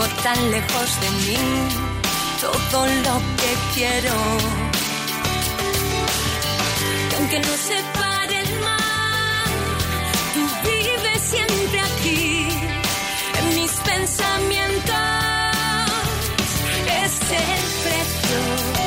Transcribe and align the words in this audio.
Tan 0.00 0.50
lejos 0.50 1.00
de 1.00 1.10
mí, 1.10 1.36
todo 2.40 2.86
lo 2.86 3.20
que 3.36 3.52
quiero. 3.74 4.14
Y 7.10 7.14
aunque 7.16 7.38
no 7.40 7.54
separe 7.56 8.40
el 8.40 8.60
mar, 8.60 9.48
tú 10.32 10.40
vives 10.68 11.20
siempre 11.22 11.80
aquí, 11.80 12.48
en 13.38 13.54
mis 13.54 13.72
pensamientos. 13.72 14.96
Es 17.04 17.14
el 17.30 17.62
precio 17.84 18.79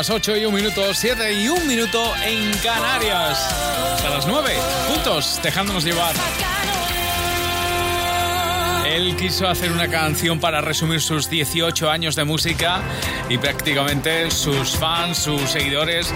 Las 0.00 0.08
8 0.08 0.38
y 0.38 0.46
un 0.46 0.54
minuto, 0.54 0.94
7 0.94 1.30
y 1.42 1.48
un 1.50 1.68
minuto 1.68 2.14
en 2.24 2.50
Canarias. 2.60 3.38
A 4.02 4.08
las 4.08 4.26
9, 4.26 4.50
juntos, 4.88 5.38
dejándonos 5.42 5.84
llevar. 5.84 6.14
Él 8.88 9.14
quiso 9.16 9.46
hacer 9.46 9.70
una 9.70 9.88
canción 9.88 10.40
para 10.40 10.62
resumir 10.62 11.02
sus 11.02 11.28
18 11.28 11.90
años 11.90 12.16
de 12.16 12.24
música 12.24 12.80
y 13.28 13.36
prácticamente 13.36 14.30
sus 14.30 14.70
fans, 14.70 15.18
sus 15.18 15.42
seguidores, 15.50 16.14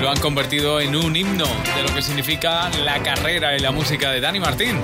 lo 0.00 0.08
han 0.08 0.18
convertido 0.20 0.80
en 0.80 0.96
un 0.96 1.14
himno 1.14 1.44
de 1.76 1.82
lo 1.82 1.94
que 1.94 2.00
significa 2.00 2.70
la 2.82 3.02
carrera 3.02 3.54
y 3.54 3.60
la 3.60 3.72
música 3.72 4.10
de 4.10 4.22
Dani 4.22 4.40
Martín. 4.40 4.80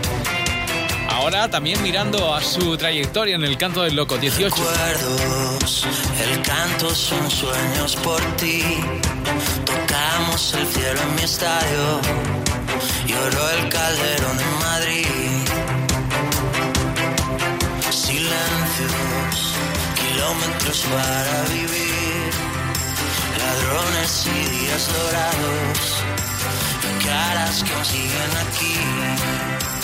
Ahora 1.14 1.48
también 1.48 1.80
mirando 1.80 2.34
a 2.34 2.42
su 2.42 2.76
trayectoria 2.76 3.36
en 3.36 3.44
el 3.44 3.56
canto 3.56 3.82
del 3.82 3.94
loco, 3.94 4.18
18. 4.18 4.52
recuerdos, 4.52 5.86
el 6.24 6.42
canto 6.42 6.92
son 6.92 7.30
sueños 7.30 7.94
por 8.02 8.20
ti. 8.36 8.62
Tocamos 9.64 10.54
el 10.54 10.66
cielo 10.66 11.00
en 11.00 11.14
mi 11.14 11.22
estadio, 11.22 12.00
lloró 13.06 13.50
el 13.50 13.68
calderón 13.68 14.40
en 14.40 14.58
Madrid. 14.58 15.06
Silencios, 17.90 19.54
kilómetros 19.94 20.84
para 20.90 21.42
vivir, 21.54 22.30
ladrones 23.38 24.26
y 24.26 24.48
días 24.58 24.88
dorados, 24.92 25.78
caras 27.06 27.62
que 27.62 27.72
aún 27.72 27.84
siguen 27.84 28.32
aquí. 28.48 29.83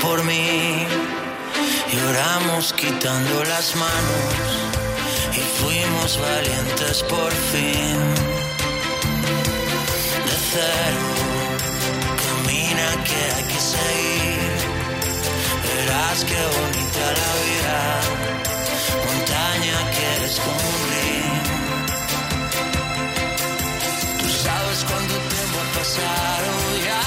Por 0.00 0.22
mí. 0.24 0.86
Lloramos 1.92 2.72
quitando 2.72 3.44
las 3.44 3.76
manos 3.76 4.34
y 5.32 5.40
fuimos 5.60 6.18
valientes 6.20 7.02
por 7.04 7.32
fin. 7.32 7.98
De 10.26 10.36
cero 10.52 11.06
camina 12.22 12.86
que 13.08 13.18
hay 13.34 13.44
que 13.52 13.60
seguir. 13.74 14.56
Verás 15.66 16.24
qué 16.24 16.40
bonita 16.56 17.04
la 17.20 17.32
vida, 17.46 17.78
montaña 19.06 19.76
que 19.92 20.02
eres 20.16 20.36
cumplir. 20.40 21.34
Tú 24.20 24.28
sabes 24.44 24.78
cuánto 24.88 25.14
tiempo 25.32 25.56
ha 25.62 25.68
pasado 25.78 26.50
ya, 26.88 27.06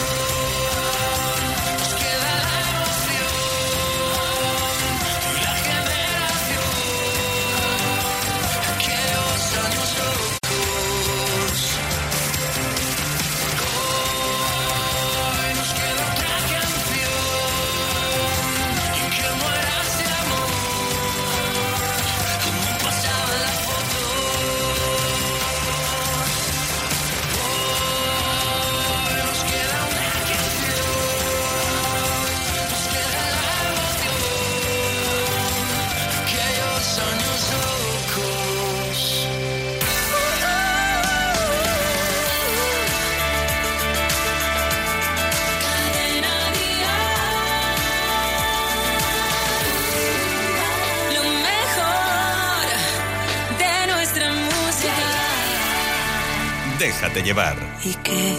Déjate 56.91 57.23
llevar. 57.23 57.55
¿Y 57.85 57.93
qué 57.93 58.35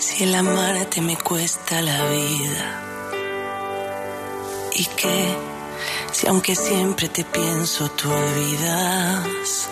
si 0.00 0.24
el 0.24 0.34
amarte 0.34 1.00
me 1.00 1.16
cuesta 1.16 1.80
la 1.80 1.98
vida? 2.10 2.64
¿Y 4.74 4.84
qué 5.00 5.36
si 6.10 6.26
aunque 6.26 6.56
siempre 6.56 7.08
te 7.08 7.22
pienso 7.24 7.88
tú 7.92 8.10
olvidas? 8.10 9.68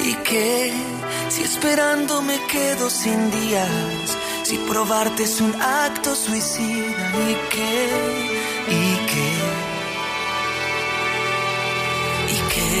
¿Y 0.00 0.14
qué 0.28 0.72
si 1.28 1.42
esperando 1.44 2.22
me 2.22 2.38
quedo 2.46 2.90
sin 2.90 3.30
días? 3.30 4.18
Si 4.42 4.56
probarte 4.58 5.22
es 5.22 5.40
un 5.40 5.54
acto 5.62 6.16
suicida. 6.16 7.04
¿Y 7.30 7.34
qué? 7.52 7.88
¿Y 8.80 8.90
qué? 9.10 9.30
¿Y 12.34 12.38
qué 12.52 12.74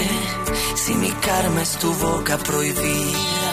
si 0.74 0.94
mi 0.94 1.12
karma 1.12 1.62
es 1.62 1.78
tu 1.78 1.92
boca 1.94 2.36
prohibida? 2.38 3.49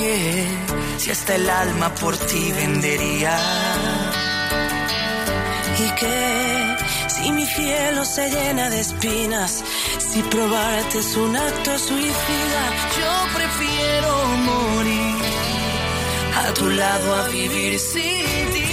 ¿Y 0.00 0.02
qué 0.02 0.46
si 0.96 1.10
hasta 1.10 1.34
el 1.34 1.50
alma 1.50 1.94
por 1.94 2.16
ti 2.16 2.52
vendería? 2.52 3.36
¿Y 5.78 5.90
qué 6.00 6.76
si 7.08 7.32
mi 7.32 7.44
cielo 7.44 8.04
se 8.06 8.30
llena 8.30 8.70
de 8.70 8.80
espinas? 8.80 9.62
Si 9.98 10.22
probarte 10.22 10.98
es 11.00 11.16
un 11.16 11.36
acto 11.36 11.78
suicida, 11.78 12.62
yo 12.98 13.12
prefiero 13.34 14.26
morir 14.50 15.16
a 16.44 16.54
tu 16.54 16.70
lado 16.70 17.14
a 17.16 17.28
vivir 17.28 17.78
sin 17.78 18.52
ti. 18.54 18.69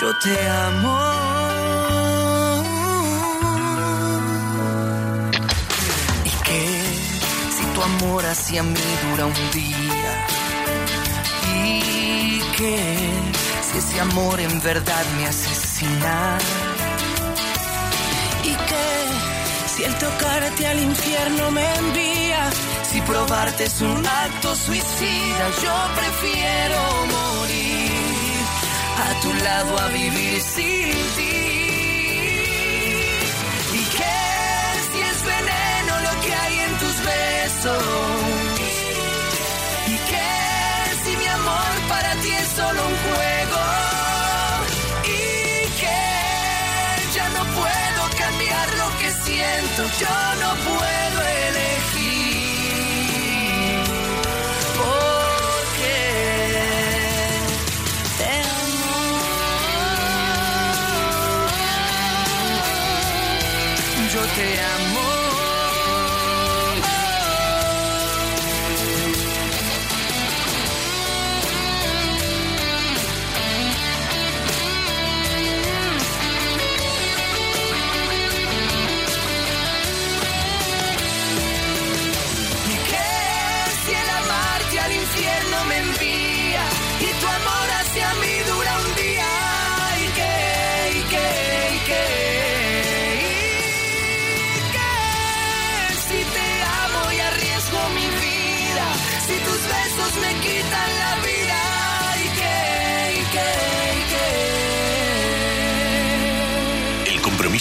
Yo 0.00 0.08
te 0.18 0.34
amo. 0.48 0.96
¿Y 6.24 6.30
qué 6.44 6.64
si 7.56 7.64
tu 7.74 7.82
amor 7.82 8.24
hacia 8.24 8.62
mí 8.62 8.80
dura 9.10 9.26
un 9.26 9.50
día? 9.52 10.26
¿Y 11.64 12.40
qué 12.56 12.78
si 13.70 13.78
ese 13.78 14.00
amor 14.00 14.40
en 14.40 14.60
verdad 14.62 15.04
me 15.16 15.26
¿Y 15.78 15.82
qué 18.68 18.88
si 19.74 19.84
el 19.84 19.94
tocarte 19.98 20.66
al 20.66 20.80
infierno 20.80 21.50
me 21.50 21.74
envía? 21.74 22.50
Si 22.82 23.02
probarte 23.02 23.64
es 23.64 23.82
un 23.82 24.06
acto 24.06 24.54
suicida, 24.54 25.50
yo 25.62 25.76
prefiero 26.00 26.80
morir 27.16 28.40
a 29.04 29.20
tu 29.20 29.34
lado 29.44 29.78
a 29.78 29.88
vivir 29.88 30.40
sin 30.40 30.92
ti. 31.16 31.36
¿Y 33.74 33.82
qué 33.96 34.18
si 34.88 34.98
es 35.10 35.24
veneno 35.26 36.00
lo 36.06 36.20
que 36.22 36.34
hay 36.34 36.58
en 36.58 36.72
tus 36.78 36.96
besos? 37.04 37.84
¿Y 39.88 39.96
qué 40.10 40.30
si 41.04 41.16
mi 41.18 41.26
amor 41.26 41.88
para 41.90 42.14
ti 42.22 42.30
es 42.30 42.48
solo 42.48 42.80
un 42.80 42.96
juego? 42.96 43.35
Yo 49.98 50.08
no 50.40 50.54
puedo 50.64 51.05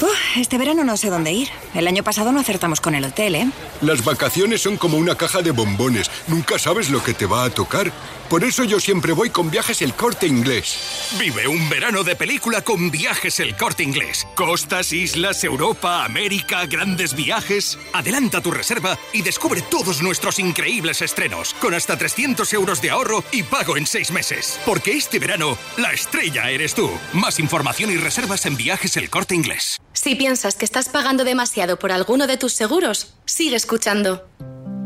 Uf, 0.00 0.36
este 0.36 0.58
verano 0.58 0.84
no 0.84 0.96
sé 0.96 1.08
dónde 1.08 1.32
ir. 1.32 1.48
El 1.74 1.86
año 1.86 2.02
pasado 2.02 2.32
no 2.32 2.40
acertamos 2.40 2.80
con 2.80 2.94
el 2.94 3.04
hotel, 3.04 3.34
¿eh? 3.36 3.50
Las 3.80 4.04
vacaciones 4.04 4.62
son 4.62 4.76
como 4.76 4.98
una 4.98 5.14
caja 5.16 5.40
de 5.40 5.52
bombones. 5.52 6.10
Nunca 6.26 6.58
sabes 6.58 6.90
lo 6.90 7.02
que 7.02 7.14
te 7.14 7.26
va 7.26 7.44
a 7.44 7.50
tocar. 7.50 7.92
Por 8.28 8.42
eso 8.42 8.64
yo 8.64 8.80
siempre 8.80 9.12
voy 9.12 9.30
con 9.30 9.50
viajes 9.50 9.82
el 9.82 9.94
corte 9.94 10.26
inglés. 10.26 11.10
Vive 11.20 11.46
un 11.46 11.68
verano 11.68 12.02
de 12.02 12.16
película 12.16 12.62
con 12.62 12.90
viajes 12.90 13.38
el 13.38 13.54
corte 13.56 13.82
inglés. 13.82 14.26
Costas, 14.34 14.92
islas, 14.92 15.44
Europa, 15.44 16.04
América, 16.04 16.64
grandes 16.66 17.14
viajes. 17.14 17.78
Adelanta 17.92 18.40
tu 18.40 18.50
reserva 18.50 18.98
y 19.12 19.22
descubre 19.22 19.62
todos 19.62 20.02
nuestros 20.02 20.38
increíbles 20.38 21.02
estrenos, 21.02 21.54
con 21.54 21.74
hasta 21.74 21.96
300 21.98 22.50
euros 22.54 22.80
de 22.80 22.90
ahorro 22.90 23.22
y 23.30 23.42
pago 23.42 23.76
en 23.76 23.86
seis 23.86 24.10
meses. 24.10 24.58
Porque 24.64 24.92
este 24.92 25.18
verano, 25.18 25.56
la 25.76 25.92
estrella 25.92 26.50
eres 26.50 26.74
tú. 26.74 26.90
Más 27.12 27.38
información 27.38 27.90
y 27.90 27.96
reservas 27.96 28.46
en 28.46 28.56
viajes 28.56 28.96
el 28.96 29.10
corte 29.10 29.34
inglés. 29.34 29.80
Si 29.94 30.16
piensas 30.16 30.56
que 30.56 30.66
estás 30.66 30.88
pagando 30.88 31.24
demasiado 31.24 31.78
por 31.78 31.92
alguno 31.92 32.26
de 32.26 32.36
tus 32.36 32.52
seguros, 32.52 33.14
sigue 33.24 33.56
escuchando. 33.56 34.22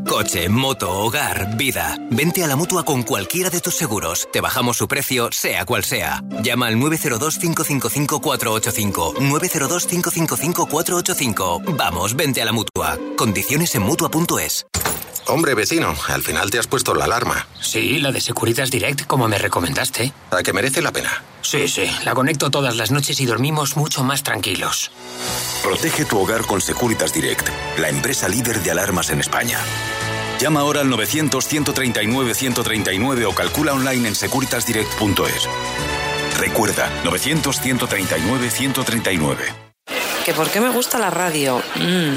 Coche, 0.07 0.47
moto, 0.49 0.91
hogar, 0.91 1.57
vida. 1.57 1.97
Vente 2.09 2.43
a 2.43 2.47
la 2.47 2.55
mutua 2.55 2.83
con 2.83 3.03
cualquiera 3.03 3.49
de 3.49 3.59
tus 3.59 3.75
seguros. 3.75 4.29
Te 4.31 4.39
bajamos 4.41 4.77
su 4.77 4.87
precio, 4.87 5.29
sea 5.31 5.65
cual 5.65 5.83
sea. 5.83 6.23
Llama 6.41 6.67
al 6.67 6.75
902-555-485. 6.77 9.15
902-555-485. 9.15 11.75
Vamos, 11.75 12.15
vente 12.15 12.41
a 12.41 12.45
la 12.45 12.53
mutua. 12.53 12.97
Condiciones 13.17 13.75
en 13.75 13.81
mutua.es. 13.83 14.65
Hombre, 15.29 15.53
vecino, 15.53 15.95
al 16.07 16.23
final 16.23 16.49
te 16.49 16.57
has 16.57 16.65
puesto 16.65 16.95
la 16.95 17.05
alarma. 17.05 17.45
Sí, 17.61 17.99
la 17.99 18.11
de 18.11 18.19
Securitas 18.19 18.71
Direct, 18.71 19.05
como 19.05 19.27
me 19.27 19.37
recomendaste. 19.37 20.11
¿A 20.31 20.41
que 20.41 20.53
merece 20.53 20.81
la 20.81 20.91
pena? 20.91 21.23
Sí, 21.41 21.67
sí, 21.67 21.83
la 22.03 22.15
conecto 22.15 22.49
todas 22.49 22.75
las 22.75 22.89
noches 22.89 23.21
y 23.21 23.27
dormimos 23.27 23.77
mucho 23.77 24.03
más 24.03 24.23
tranquilos. 24.23 24.89
Protege 25.63 26.05
tu 26.05 26.17
hogar 26.19 26.47
con 26.47 26.61
Securitas 26.61 27.13
Direct, 27.13 27.47
la 27.77 27.89
empresa 27.89 28.27
líder 28.27 28.63
de 28.63 28.71
alarmas 28.71 29.11
en 29.11 29.19
España. 29.19 29.59
Llama 30.39 30.61
ahora 30.61 30.81
al 30.81 30.89
900-139-139 30.89 33.27
o 33.27 33.35
calcula 33.35 33.73
online 33.73 34.07
en 34.07 34.15
securitasdirect.es. 34.15 35.47
Recuerda, 36.39 36.89
900-139-139. 37.03 39.37
¿Que 40.25 40.33
por 40.33 40.49
qué 40.49 40.59
me 40.59 40.69
gusta 40.69 40.97
la 40.97 41.11
radio? 41.11 41.61
Mm, 41.75 42.15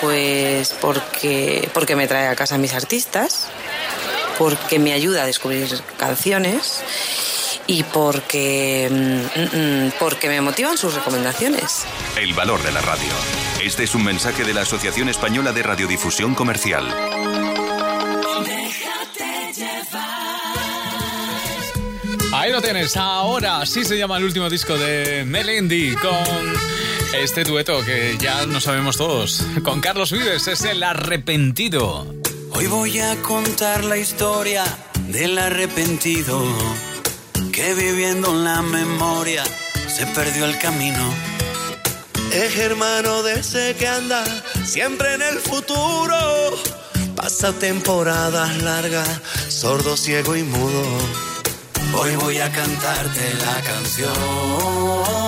pues 0.00 0.74
porque, 0.80 1.68
porque 1.72 1.96
me 1.96 2.06
trae 2.06 2.28
a 2.28 2.36
casa 2.36 2.58
mis 2.58 2.74
artistas, 2.74 3.48
porque 4.38 4.78
me 4.78 4.92
ayuda 4.92 5.22
a 5.22 5.26
descubrir 5.26 5.68
canciones 5.96 6.82
y 7.66 7.82
porque, 7.82 8.88
mm, 8.90 9.56
mm, 9.56 9.92
porque 9.98 10.28
me 10.28 10.40
motivan 10.40 10.78
sus 10.78 10.94
recomendaciones. 10.94 11.84
El 12.16 12.32
valor 12.34 12.62
de 12.62 12.72
la 12.72 12.80
radio. 12.80 13.12
Este 13.62 13.84
es 13.84 13.94
un 13.94 14.04
mensaje 14.04 14.44
de 14.44 14.54
la 14.54 14.62
Asociación 14.62 15.08
Española 15.08 15.52
de 15.52 15.62
Radiodifusión 15.62 16.34
Comercial. 16.34 16.94
Ahí 22.32 22.52
lo 22.52 22.62
tienes, 22.62 22.96
ahora 22.96 23.66
sí 23.66 23.84
se 23.84 23.98
llama 23.98 24.18
el 24.18 24.24
último 24.24 24.48
disco 24.48 24.76
de 24.78 25.24
Melendi 25.26 25.94
con 25.96 26.54
este 27.14 27.44
dueto 27.44 27.84
que 27.84 28.16
ya 28.18 28.46
no 28.46 28.60
sabemos 28.60 28.96
todos. 28.96 29.42
Con 29.62 29.80
Carlos 29.80 30.12
Vives 30.12 30.46
es 30.46 30.62
el 30.62 30.82
arrepentido. 30.82 32.06
Hoy 32.52 32.66
voy 32.66 32.98
a 33.00 33.16
contar 33.22 33.84
la 33.84 33.96
historia 33.96 34.64
del 35.08 35.38
arrepentido 35.38 36.42
que 37.52 37.74
viviendo 37.74 38.30
en 38.30 38.44
la 38.44 38.62
memoria 38.62 39.44
se 39.88 40.06
perdió 40.06 40.44
el 40.44 40.58
camino. 40.58 41.12
Es 42.32 42.56
hermano 42.58 43.22
de 43.22 43.40
ese 43.40 43.74
que 43.76 43.88
anda 43.88 44.24
siempre 44.64 45.14
en 45.14 45.22
el 45.22 45.38
futuro. 45.38 46.58
Pasa 47.16 47.52
temporadas 47.52 48.62
largas, 48.62 49.20
sordo, 49.48 49.96
ciego 49.96 50.36
y 50.36 50.42
mudo. 50.42 50.84
Hoy 51.94 52.16
voy 52.16 52.38
a 52.38 52.52
cantarte 52.52 53.34
la 53.34 53.62
canción 53.62 55.27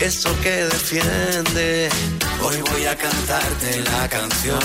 eso 0.00 0.30
que 0.42 0.64
defiende. 0.66 1.88
Hoy 2.42 2.56
voy 2.70 2.84
a 2.86 2.96
cantarte 2.96 3.82
la 3.82 4.08
canción 4.08 4.58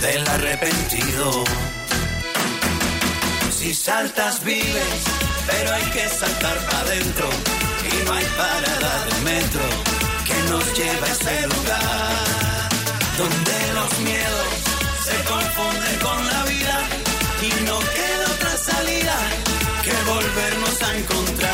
del 0.00 0.28
arrepentido. 0.28 1.44
Si 3.50 3.74
saltas 3.74 4.44
vives, 4.44 5.00
pero 5.46 5.72
hay 5.72 5.84
que 5.90 6.08
saltar 6.08 6.58
para 6.66 6.80
adentro 6.80 7.28
y 7.90 8.04
no 8.04 8.12
hay 8.12 8.26
parada 8.36 9.04
de 9.06 9.20
metro 9.30 9.66
que 10.24 10.50
nos 10.50 10.64
lleve 10.76 11.06
a 11.08 11.12
ese 11.12 11.46
lugar 11.46 12.44
donde 13.16 13.56
los 13.74 13.98
miedos 14.00 14.48
se 15.04 15.16
confunden 15.24 15.98
con 16.00 16.26
la 16.26 16.44
vida 16.44 16.78
y 17.42 17.64
no 17.64 17.78
queda 17.78 18.24
otra 18.34 18.56
salida 18.56 19.16
que 19.82 19.92
volvernos 20.10 20.82
a 20.82 20.96
encontrar 20.96 21.53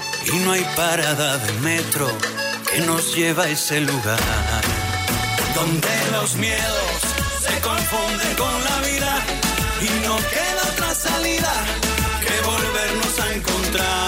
Y 0.25 0.37
no 0.39 0.51
hay 0.51 0.65
parada 0.75 1.37
de 1.37 1.53
metro 1.61 2.07
que 2.71 2.79
nos 2.81 3.15
lleva 3.15 3.43
a 3.43 3.49
ese 3.49 3.81
lugar. 3.81 4.19
Donde 5.55 5.89
los 6.11 6.35
miedos 6.35 7.01
se 7.41 7.59
confunden 7.61 8.35
con 8.35 8.63
la 8.63 8.77
vida 8.89 9.25
y 9.81 10.05
no 10.05 10.15
queda 10.17 10.61
otra 10.73 10.93
salida 10.95 11.53
que 12.21 12.45
volvernos 12.45 13.19
a 13.19 13.33
encontrar. 13.35 14.00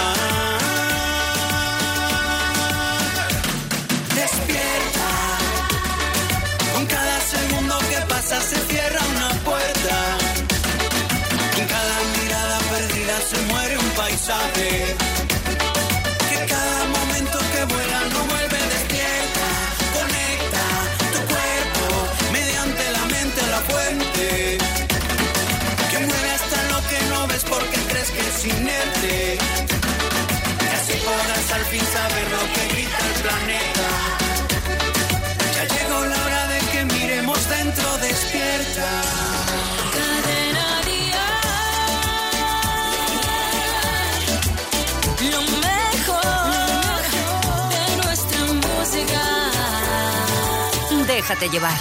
Déjate 51.24 51.48
llevar. 51.48 51.72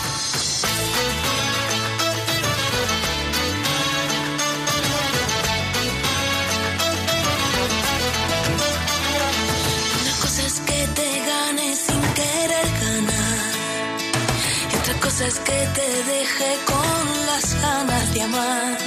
Una 10.00 10.14
cosa 10.20 10.46
es 10.46 10.60
que 10.60 10.86
te 10.94 11.26
ganes 11.26 11.76
sin 11.76 12.00
querer 12.20 12.68
ganar. 12.82 13.50
Y 14.70 14.76
otra 14.76 14.94
cosa 15.00 15.26
es 15.26 15.40
que 15.40 15.68
te 15.74 16.04
deje 16.12 16.58
con 16.64 17.26
las 17.26 17.54
ganas 17.62 18.14
de 18.14 18.22
amar. 18.22 18.78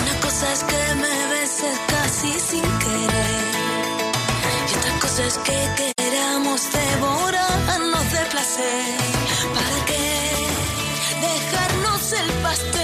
Una 0.00 0.20
cosa 0.20 0.52
es 0.52 0.62
que 0.62 0.94
me 0.94 1.26
beses 1.34 1.80
casi 1.88 2.38
sin 2.38 2.62
querer. 2.62 3.71
Y 5.12 5.14
otra 5.14 5.24
cosa 5.24 5.26
es 5.26 5.38
que 5.44 5.92
queramos 5.98 6.60
devorarnos 6.72 8.12
de 8.12 8.18
placer. 8.30 8.96
¿Para 9.54 9.84
qué 9.84 10.04
dejarnos 11.20 12.12
el 12.12 12.30
pastel 12.42 12.81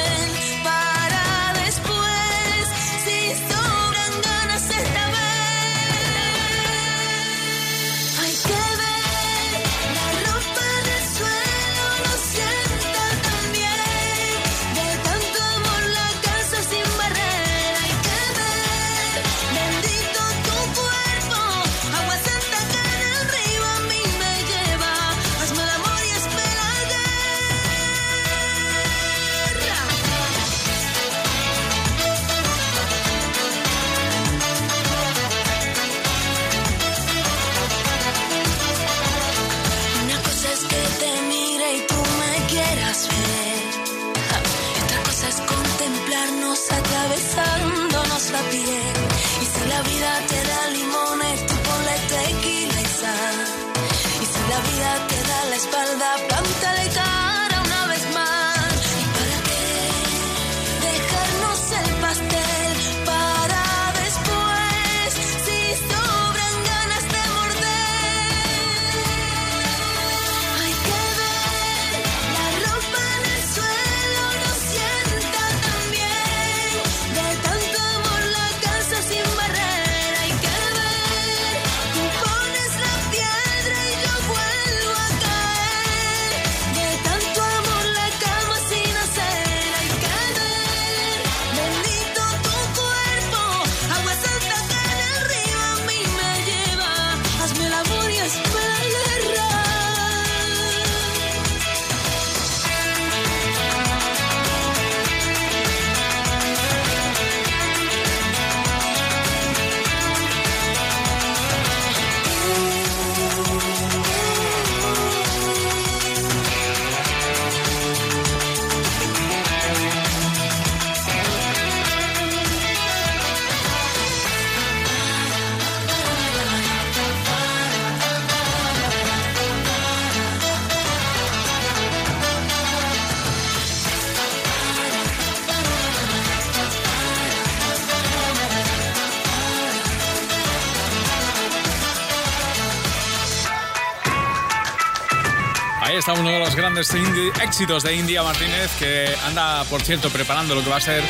está 146.09 146.18
uno 146.23 146.31
de 146.31 146.38
los 146.38 146.57
grandes 146.57 146.94
indi- 146.94 147.31
éxitos 147.42 147.83
de 147.83 147.94
India 147.94 148.23
Martínez 148.23 148.71
que 148.79 149.14
anda, 149.27 149.62
por 149.64 149.83
cierto, 149.83 150.09
preparando 150.09 150.55
lo 150.55 150.64
que 150.64 150.71
va 150.71 150.77
a 150.77 150.81
ser 150.81 151.05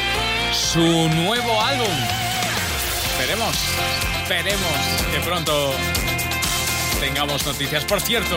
su 0.53 0.81
nuevo 0.81 1.61
álbum. 1.63 1.87
Esperemos, 3.13 3.57
esperemos 4.23 4.73
que 5.13 5.21
pronto 5.21 5.73
tengamos 6.99 7.47
noticias. 7.47 7.85
Por 7.85 8.01
cierto, 8.01 8.35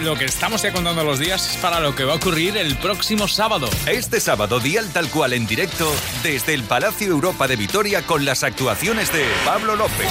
lo 0.00 0.14
que 0.16 0.24
estamos 0.24 0.62
ya 0.62 0.72
contando 0.72 1.04
los 1.04 1.18
días 1.18 1.50
es 1.50 1.56
para 1.58 1.78
lo 1.78 1.94
que 1.94 2.04
va 2.04 2.14
a 2.14 2.16
ocurrir 2.16 2.56
el 2.56 2.74
próximo 2.78 3.28
sábado. 3.28 3.68
Este 3.84 4.18
sábado, 4.18 4.60
Dial 4.60 4.88
Tal 4.94 5.10
Cual 5.10 5.34
en 5.34 5.46
directo 5.46 5.92
desde 6.22 6.54
el 6.54 6.62
Palacio 6.62 7.08
Europa 7.08 7.46
de 7.48 7.56
Vitoria 7.56 8.06
con 8.06 8.24
las 8.24 8.44
actuaciones 8.44 9.12
de 9.12 9.26
Pablo 9.44 9.76
López, 9.76 10.08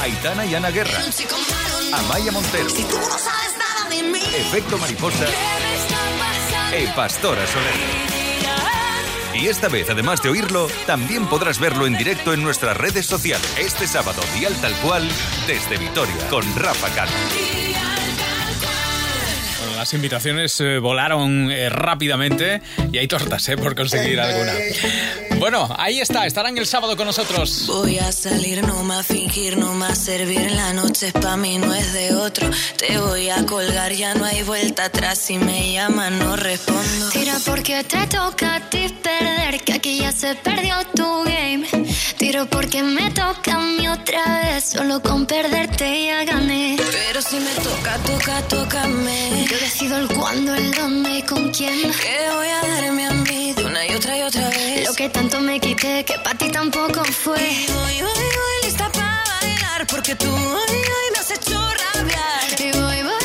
Aitana 0.00 0.46
y 0.46 0.54
Ana 0.54 0.70
Guerra, 0.70 1.00
Amaya 1.92 2.30
Montero, 2.30 2.68
Efecto 4.14 4.78
Mariposa 4.78 5.26
e 6.72 6.86
Pastora 6.94 7.46
Soler. 7.46 8.08
Y 9.34 9.46
esta 9.46 9.68
vez, 9.68 9.88
además 9.90 10.22
de 10.22 10.30
oírlo, 10.30 10.68
también 10.86 11.26
podrás 11.26 11.58
verlo 11.58 11.86
en 11.86 11.96
directo 11.96 12.32
en 12.32 12.42
nuestras 12.42 12.76
redes 12.76 13.06
sociales. 13.06 13.46
Este 13.58 13.86
sábado, 13.86 14.20
Dial 14.34 14.54
Tal 14.60 14.74
Cual 14.80 15.08
desde 15.46 15.76
Vitoria 15.76 16.28
con 16.28 16.42
Rafa 16.56 16.88
Cano. 16.94 17.12
Las 19.78 19.94
invitaciones 19.94 20.60
eh, 20.60 20.80
volaron 20.80 21.52
eh, 21.52 21.68
rápidamente 21.68 22.60
y 22.90 22.98
hay 22.98 23.06
tortas 23.06 23.48
eh, 23.48 23.56
por 23.56 23.76
conseguir 23.76 24.18
alguna. 24.18 24.52
Bueno, 25.38 25.68
ahí 25.78 26.00
está, 26.00 26.26
estarán 26.26 26.58
el 26.58 26.66
sábado 26.66 26.96
con 26.96 27.06
nosotros. 27.06 27.66
Voy 27.68 27.96
a 28.00 28.10
salir, 28.10 28.66
no 28.66 28.82
más 28.82 29.06
fingir, 29.06 29.56
no 29.56 29.74
más 29.74 29.96
servir. 29.98 30.50
La 30.50 30.72
noche 30.72 31.06
es 31.06 31.12
pa' 31.12 31.36
mí, 31.36 31.58
no 31.58 31.72
es 31.72 31.92
de 31.92 32.12
otro. 32.16 32.50
Te 32.76 32.98
voy 32.98 33.30
a 33.30 33.46
colgar, 33.46 33.92
ya 33.92 34.14
no 34.14 34.24
hay 34.24 34.42
vuelta 34.42 34.86
atrás. 34.86 35.18
Si 35.18 35.38
me 35.38 35.72
llaman, 35.72 36.18
no 36.18 36.34
respondo. 36.34 37.10
Tira 37.10 37.36
porque 37.46 37.84
te 37.84 38.04
toca 38.08 38.56
a 38.56 38.70
ti 38.70 38.88
perder, 39.00 39.60
que 39.60 39.74
aquí 39.74 39.98
ya 39.98 40.10
se 40.10 40.34
perdió 40.34 40.74
tu 40.92 41.22
game. 41.22 41.68
Tiro 42.18 42.46
porque 42.46 42.82
me 42.82 43.12
toca 43.12 43.54
a 43.54 43.60
mí 43.60 43.86
otra 43.86 44.40
vez, 44.42 44.70
solo 44.70 45.00
con 45.00 45.24
perderte 45.24 46.06
ya 46.06 46.24
gané. 46.24 46.76
Pero 46.90 47.17
si 47.28 47.38
me 47.40 47.54
toca, 47.56 47.98
toca, 48.06 48.42
tócame. 48.48 49.46
Yo 49.50 49.58
decido 49.58 49.98
el 49.98 50.08
cuándo, 50.08 50.54
el 50.54 50.70
dónde 50.72 51.18
y 51.18 51.22
con 51.22 51.50
quién. 51.50 51.92
Que 51.92 52.16
voy 52.34 52.48
a 52.48 52.60
darme 52.66 53.06
a 53.06 53.10
mí 53.10 53.52
de 53.52 53.64
una 53.64 53.86
y 53.86 53.94
otra 53.94 54.16
y 54.18 54.22
otra 54.22 54.48
vez. 54.48 54.86
Lo 54.88 54.94
que 54.94 55.08
tanto 55.10 55.38
me 55.40 55.60
quité, 55.60 56.04
que 56.04 56.14
para 56.24 56.38
ti 56.38 56.50
tampoco 56.50 57.04
fue. 57.04 57.38
Y 57.38 57.66
voy, 57.66 58.00
voy, 58.00 58.28
voy 58.38 58.56
lista 58.64 58.90
para 58.90 59.22
bailar, 59.40 59.86
porque 59.86 60.14
tú 60.14 60.28
hoy, 60.28 60.76
hoy 60.96 61.08
me 61.12 61.18
has 61.18 61.30
hecho 61.30 61.58
rabiar. 61.82 62.60
Y 62.60 62.70
voy, 62.78 63.02
voy, 63.02 63.17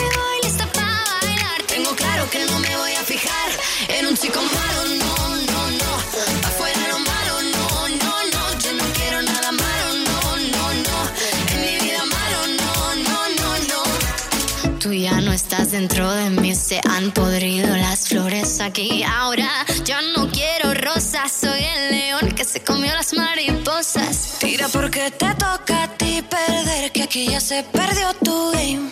dentro 15.73 16.13
de 16.13 16.29
mí, 16.29 16.53
se 16.53 16.79
han 16.87 17.11
podrido 17.11 17.67
las 17.75 18.07
flores 18.07 18.59
aquí. 18.61 19.03
Ahora 19.03 19.49
yo 19.83 19.95
no 20.15 20.29
quiero 20.29 20.71
rosas, 20.75 21.31
soy 21.31 21.61
el 21.63 21.91
león 21.91 22.31
que 22.35 22.45
se 22.45 22.63
comió 22.63 22.93
las 22.93 23.13
mariposas. 23.13 24.37
Tira 24.39 24.67
porque 24.69 25.09
te 25.09 25.33
toca 25.33 25.83
a 25.83 25.87
ti 25.97 26.21
perder, 26.29 26.91
que 26.91 27.01
aquí 27.01 27.27
ya 27.27 27.41
se 27.41 27.63
perdió 27.63 28.13
tu 28.23 28.51
game. 28.51 28.91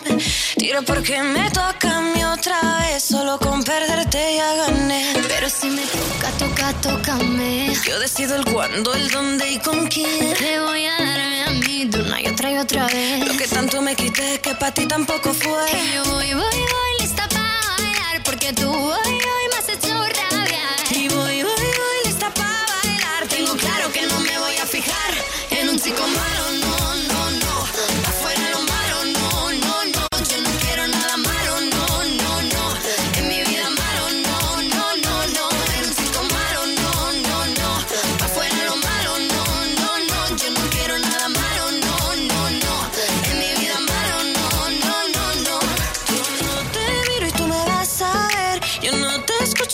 Tira 0.62 0.80
porque 0.82 1.20
me 1.20 1.50
toca 1.50 1.96
a 1.96 2.00
mí 2.00 2.22
otra 2.22 2.56
vez, 2.82 3.02
solo 3.02 3.36
con 3.40 3.64
perderte 3.64 4.36
ya 4.36 4.54
gané. 4.54 5.12
Pero 5.26 5.50
si 5.50 5.68
me 5.68 5.82
toca, 5.82 6.30
toca, 6.38 6.72
tócame. 6.74 7.74
Yo 7.84 7.98
decido 7.98 8.36
el 8.36 8.44
cuándo, 8.44 8.94
el 8.94 9.10
dónde 9.10 9.50
y 9.50 9.58
con 9.58 9.88
quién. 9.88 10.32
Te 10.34 10.60
voy 10.60 10.86
a 10.86 10.92
darme 10.92 11.42
a 11.42 11.50
mí 11.50 11.86
de 11.86 12.02
una 12.02 12.20
y 12.20 12.28
otra 12.28 12.52
y 12.52 12.58
otra 12.58 12.86
vez. 12.86 13.26
Lo 13.26 13.36
que 13.36 13.48
tanto 13.48 13.82
me 13.82 13.96
quité 13.96 14.40
que 14.40 14.54
para 14.54 14.72
ti 14.72 14.86
tampoco 14.86 15.34
fue. 15.34 15.64
Y 15.72 15.94
yo 15.96 16.04
voy, 16.04 16.32
voy, 16.32 16.58
voy 16.74 16.90
lista 17.00 17.26
para 17.28 17.58
bailar, 17.76 18.22
porque 18.24 18.52
tú 18.52 18.70
hoy, 18.70 19.14
hoy 19.14 19.44
me 19.50 19.56
has 19.58 19.68
hecho 19.68 19.88
rabiar. 19.88 20.31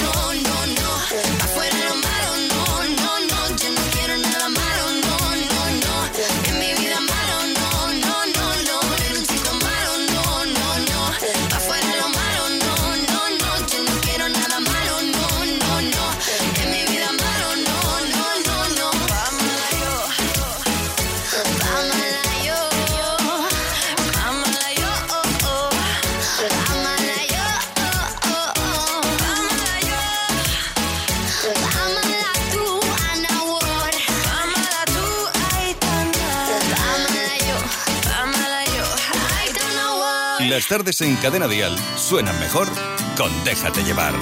tardes 40.71 41.01
en 41.01 41.17
Cadena 41.17 41.49
Dial 41.49 41.75
suenan 41.97 42.39
mejor 42.39 42.65
con 43.17 43.29
Déjate 43.43 43.83
llevar. 43.83 44.13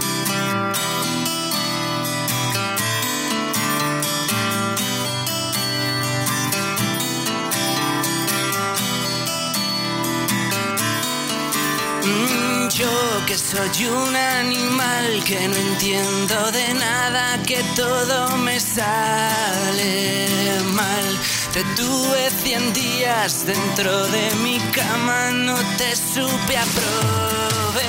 Mm, 12.04 12.68
yo 12.70 12.90
que 13.28 13.38
soy 13.38 13.86
un 13.86 14.16
animal 14.16 15.24
que 15.28 15.48
no 15.50 15.56
entiendo 15.56 16.52
de 16.52 16.74
nada, 16.74 17.44
que 17.44 17.62
todo 17.76 18.38
me 18.38 18.60
sale 18.60 20.28
mal. 20.74 21.20
Te 21.54 21.64
tuve 21.76 22.29
cien 22.50 22.74
días 22.74 23.46
dentro 23.46 24.08
de 24.08 24.26
mi 24.42 24.58
cama, 24.72 25.30
no 25.30 25.56
te 25.78 25.96
supe 25.96 26.58
aprovechar. 26.58 27.80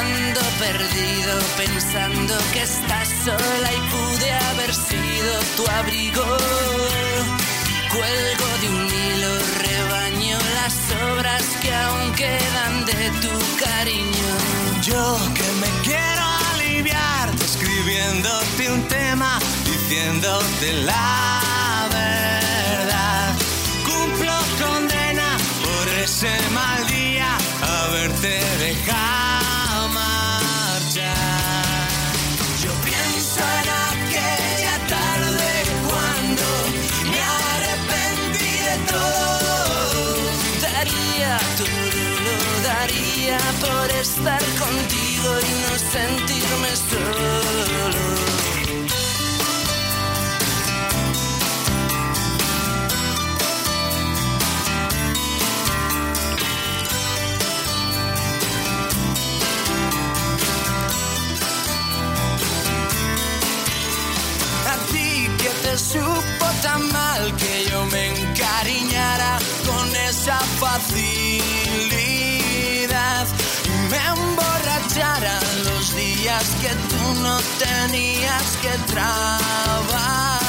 Ando 0.00 0.40
perdido 0.58 1.38
pensando 1.56 2.34
que 2.52 2.62
estás 2.62 3.08
sola 3.24 3.70
y 3.72 3.80
pude 3.94 4.30
haber 4.48 4.74
sido 4.74 5.32
tu 5.56 5.66
abrigo. 5.70 6.26
Cuelgo 7.94 8.48
de 8.60 8.68
un 8.76 8.86
hilo, 9.00 9.32
rebaño 9.66 10.38
las 10.58 10.76
obras 11.12 11.44
que 11.62 11.72
aún 11.74 12.12
quedan 12.12 12.84
de 12.84 13.10
tu 13.22 13.34
cariño. 13.64 14.30
Yo 14.82 15.02
que 15.34 15.48
me 15.62 15.70
quiero 15.82 16.24
aliviar, 16.52 17.26
escribiéndote 17.42 18.70
un 18.70 18.82
tema, 18.86 19.38
diciéndote 19.64 20.66
la 20.84 21.59
ese 26.10 26.36
mal 26.50 26.86
día, 26.88 27.28
haberte 27.62 28.40
dejado 28.66 29.88
marchar. 29.90 31.06
Yo 32.64 32.72
pienso 32.88 33.40
en 33.60 33.68
aquella 33.92 34.76
tarde 34.96 35.50
cuando 35.88 36.46
me 37.10 37.20
arrepentí 37.44 38.54
de 38.68 38.76
todo. 38.92 39.52
Daría 40.66 41.32
todo, 41.58 41.80
lo 42.26 42.36
daría 42.72 43.38
por 43.64 43.86
estar 44.04 44.42
contigo 44.64 45.28
y 45.48 45.52
no 45.62 45.72
sentirme 45.94 46.70
solo. 46.90 48.39
Facilidad 70.80 72.46
y 73.64 73.68
me 73.90 73.98
emborrachara 74.06 75.38
los 75.64 75.94
días 75.94 76.46
que 76.62 76.68
tú 76.68 77.02
no 77.22 77.38
tenías 77.58 78.56
que 78.62 78.72
trabajar. 78.92 80.40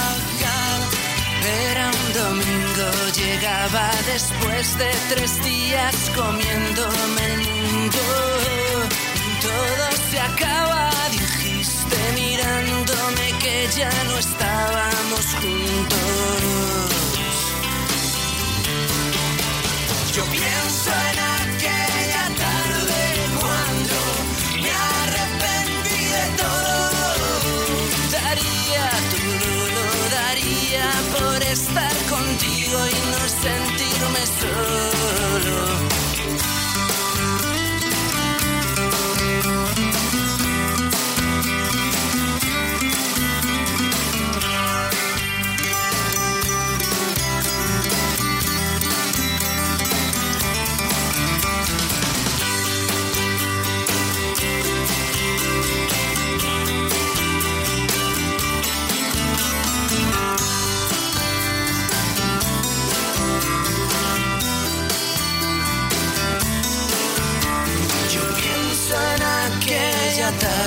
Era 1.43 1.89
un 1.89 2.13
domingo, 2.13 2.87
llegaba 3.15 3.89
después 4.05 4.77
de 4.77 4.91
tres 5.09 5.43
días 5.43 5.95
comiéndome 6.15 7.25
el 7.33 7.37
mundo. 7.39 7.99
Todo 9.41 9.85
se 10.11 10.19
acaba, 10.19 10.91
dijiste 11.11 11.97
mirándome 12.13 13.25
que 13.39 13.67
ya 13.75 13.91
no 14.05 14.17
estábamos 14.19 15.25
juntos. 15.41 17.10
Yo 20.13 20.25
pienso 20.25 20.91
en 21.13 21.20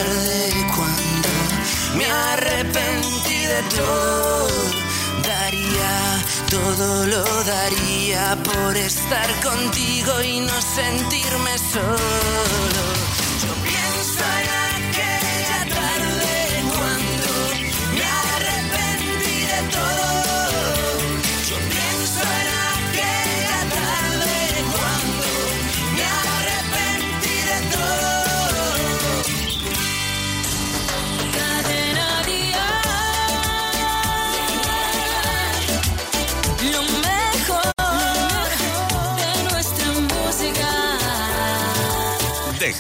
tarde 0.05 0.67
cuando 0.75 1.97
Me 1.97 2.07
arrepentí 2.07 3.47
de 3.47 3.63
todo. 3.77 4.49
Daría, 5.23 6.25
todo 6.51 7.07
lo 7.07 7.25
daría 7.45 8.37
por 8.43 8.77
estar 8.77 9.29
contigo 9.43 10.21
y 10.23 10.41
no 10.41 10.61
sentirme 10.61 11.59
solo. 11.59 12.94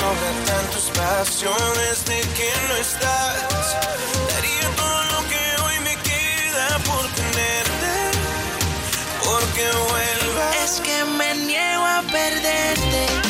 Sobra 0.00 0.32
tanto 0.46 0.78
espacio 0.78 1.50
desde 1.76 2.20
que 2.32 2.50
no 2.68 2.76
estás. 2.76 3.76
Daría 4.32 4.68
todo 4.74 5.04
lo 5.12 5.28
que 5.28 5.62
hoy 5.62 5.78
me 5.80 5.94
queda 6.08 6.78
por 6.88 7.04
tenerte, 7.20 7.92
porque 9.22 9.64
vuelvas. 9.90 10.56
Es 10.64 10.80
que 10.80 11.04
me 11.04 11.34
niego 11.34 11.84
a 11.84 12.02
perderte, 12.10 13.29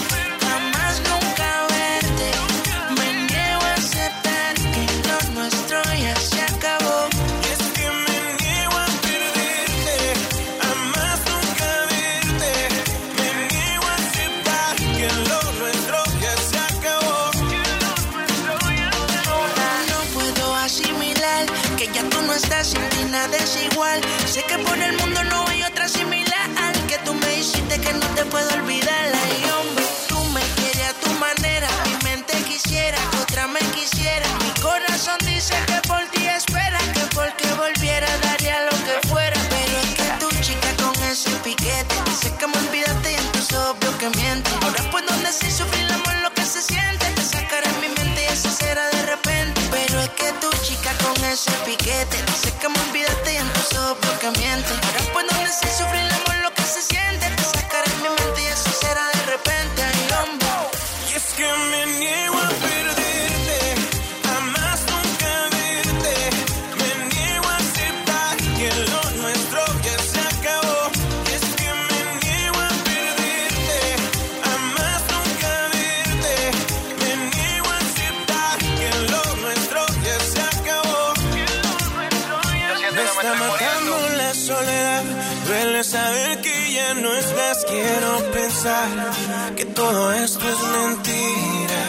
pensar 88.62 89.55
que 89.57 89.64
todo 89.64 90.12
esto 90.12 90.44
es 90.49 90.61
mentira. 90.61 91.81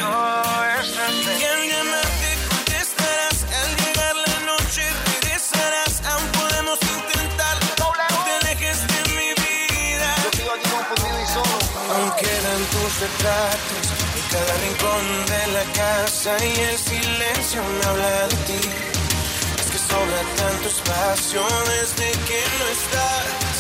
Y 1.40 1.44
al 1.44 1.62
llamarte 1.70 2.30
contestarás. 2.50 3.38
Al 3.60 3.70
llegar 3.82 4.16
la 4.16 4.40
noche 4.52 4.84
regresarás. 5.12 6.02
Aún 6.12 6.28
podemos 6.40 6.80
intentar. 6.98 7.58
No 7.80 7.92
te 8.26 8.32
alejes 8.40 8.80
de 8.88 9.00
mi 9.18 9.30
vida. 9.44 10.10
Aún 11.94 12.12
quedan 12.22 12.62
tus 12.74 12.92
retratos. 13.04 13.86
En 14.18 14.26
cada 14.32 14.54
rincón 14.66 15.06
de 15.32 15.44
la 15.56 15.66
casa. 15.74 16.32
Y 16.46 16.60
el 16.72 16.78
silencio 16.78 17.62
me 17.64 17.86
habla 17.90 18.28
de 18.28 18.36
ti. 18.48 18.62
Es 19.60 19.68
que 19.72 19.78
sobra 19.78 20.22
tanto 20.40 20.68
espacio 20.70 21.42
desde 21.68 22.12
que 22.28 22.42
no 22.60 22.66
estás. 22.80 23.51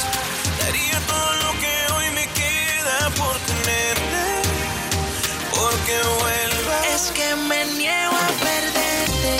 Tenerte, 3.63 4.41
porque 5.51 5.95
vuelvas. 6.19 6.87
Es 6.95 7.11
que 7.11 7.35
me 7.35 7.65
niego 7.77 8.15
a 8.15 8.27
perderte, 8.39 9.37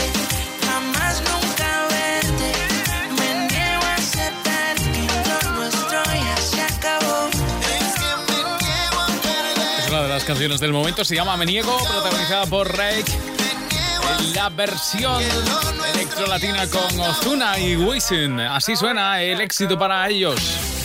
jamás 0.66 1.22
nunca 1.22 1.88
verte. 1.90 2.52
Me 3.18 3.48
niego 3.48 3.84
a 3.84 3.96
aceptar 3.96 4.76
que 4.76 5.08
lo 5.30 5.52
nuestro 5.56 6.04
ya 6.04 6.38
se 6.38 6.62
acabó. 6.62 7.30
Es 7.30 7.94
que 7.94 8.12
me 8.28 8.40
niego 8.60 9.00
a 9.00 9.08
perder. 9.22 9.80
Es 9.80 9.90
una 9.90 10.02
de 10.04 10.10
las 10.10 10.24
canciones 10.24 10.60
del 10.60 10.74
momento, 10.74 11.06
se 11.06 11.16
llama 11.16 11.38
Me 11.38 11.46
Niego, 11.46 11.78
protagonizada 11.78 12.46
por 12.46 12.76
Rake. 12.76 13.12
En 14.20 14.34
la 14.34 14.50
versión 14.50 15.24
electrolatina 15.94 16.68
con 16.68 17.00
Ozuna 17.00 17.58
y 17.60 17.76
Wisin. 17.78 18.40
Así 18.40 18.76
suena 18.76 19.22
el 19.22 19.40
éxito 19.42 19.78
para 19.78 20.08
ellos. 20.10 20.81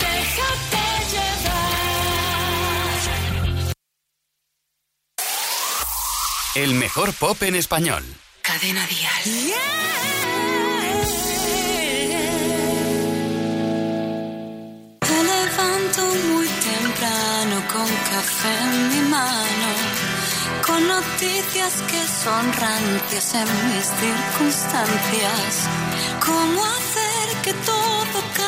El 6.57 6.73
mejor 6.73 7.13
pop 7.13 7.43
en 7.43 7.55
español. 7.55 8.03
Cadena 8.41 8.87
Dial. 8.87 9.55
Me 15.03 15.23
levanto 15.23 16.03
muy 16.33 16.49
temprano 16.49 17.57
con 17.71 17.87
café 18.11 18.55
en 18.63 18.89
mi 18.89 19.01
mano, 19.11 19.69
con 20.67 20.89
noticias 20.89 21.75
que 21.91 22.03
son 22.25 22.51
rancias 22.55 23.35
en 23.35 23.49
mis 23.69 23.87
circunstancias. 24.01 25.69
¿Cómo 26.25 26.65
hacer 26.65 27.43
que 27.45 27.53
todo 27.53 28.19
cambie 28.35 28.46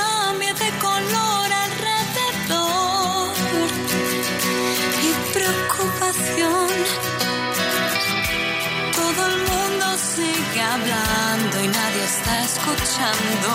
y 10.87 11.69
nadie 11.69 12.05
está 12.05 12.43
escuchando. 12.43 13.49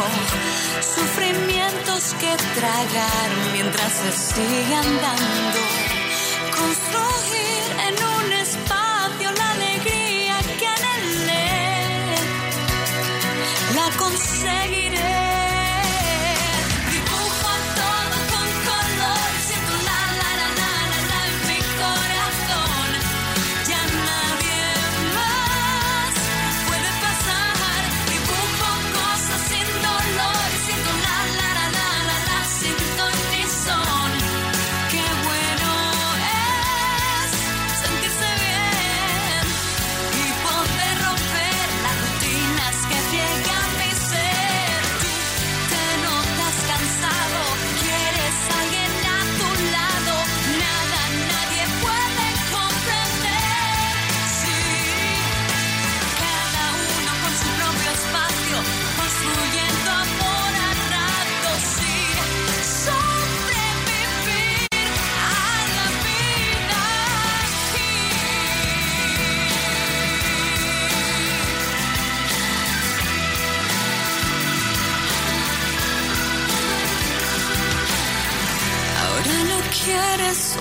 Sufrimientos 0.82 2.14
que 2.20 2.36
tragar 2.60 3.30
mientras 3.54 3.92
se 3.94 4.12
sigue 4.12 4.76
andando. 4.76 5.60
Construir 6.58 7.64
en 7.88 8.04
un 8.04 8.13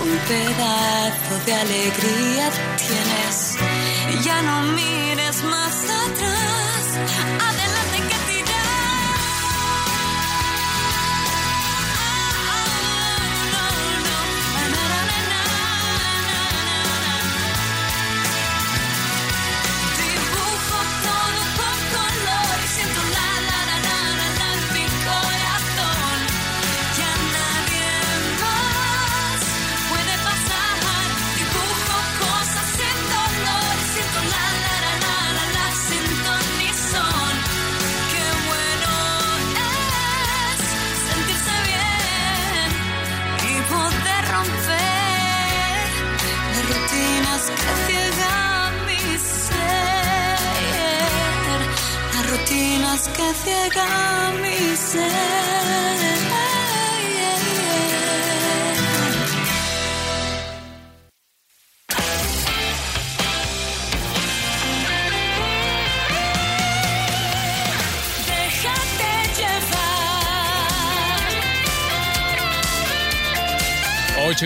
un 0.03 0.17
pedazo 0.27 1.45
de 1.45 1.53
alegría, 1.53 2.49
tienes. 2.77 3.55
Ya 4.23 4.41
no 4.41 4.61
mires 4.73 5.43
más 5.43 5.75
atrás. 6.05 6.83
Adelante 7.49 7.82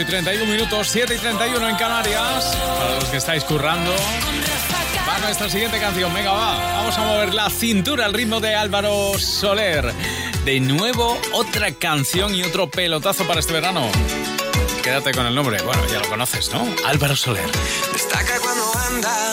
31 0.08 0.50
minutos, 0.50 0.88
7 0.89 1.15
y 1.15 1.17
31 1.17 1.70
en 1.70 1.76
Canarias. 1.76 2.56
Para 2.78 2.96
los 2.96 3.06
que 3.06 3.17
estáis 3.17 3.43
currando. 3.43 3.93
Va 5.08 5.17
nuestra 5.20 5.50
siguiente 5.50 5.80
canción. 5.80 6.13
Venga, 6.13 6.32
va. 6.32 6.58
Vamos 6.78 6.98
a 6.98 7.02
mover 7.02 7.34
la 7.34 7.50
cintura 7.50 8.06
al 8.06 8.13
ritmo 8.13 8.39
de 8.39 8.56
Álvaro 8.56 9.20
Soler. 9.20 9.93
De 10.46 10.62
nuevo, 10.62 11.20
otra 11.34 11.74
canción 11.74 12.34
y 12.34 12.43
otro 12.43 12.70
pelotazo 12.70 13.28
para 13.28 13.41
este 13.41 13.52
verano. 13.52 13.89
Quédate 14.82 15.12
con 15.12 15.26
el 15.26 15.36
nombre. 15.36 15.62
Bueno, 15.63 15.86
ya 15.91 16.00
lo 16.00 16.08
conoces, 16.08 16.54
¿no? 16.54 16.65
Álvaro 16.86 17.17
Soler. 17.17 17.50
Destaca 17.91 18.39
cuando 18.39 18.80
anda, 18.89 19.32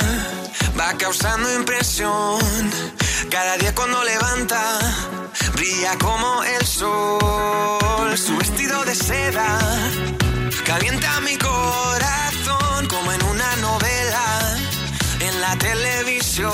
va 0.78 0.98
causando 0.98 1.54
impresión. 1.54 2.40
Cada 3.30 3.56
día 3.58 3.72
cuando 3.76 4.02
levanta, 4.02 4.80
brilla 5.54 5.96
como 5.98 6.42
el 6.42 6.66
sol. 6.66 8.18
Su 8.18 8.37
vestido 8.37 8.84
de 8.84 8.94
seda 8.96 9.58
Calienta 10.64 11.20
mi 11.20 11.37
corazón 11.37 12.87
como 12.88 13.12
en 13.12 13.22
una 13.24 13.57
novela 13.57 14.57
en 15.20 15.40
la 15.40 15.57
televisión. 15.57 16.50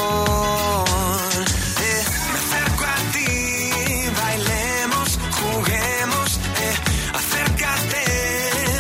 Eh, 1.81 2.05
me 2.33 2.39
acerco 2.39 2.85
a 2.85 2.97
ti, 3.13 4.11
bailemos, 4.21 5.19
juguemos, 5.31 6.41
eh, 6.65 6.77
acércate. 7.15 8.05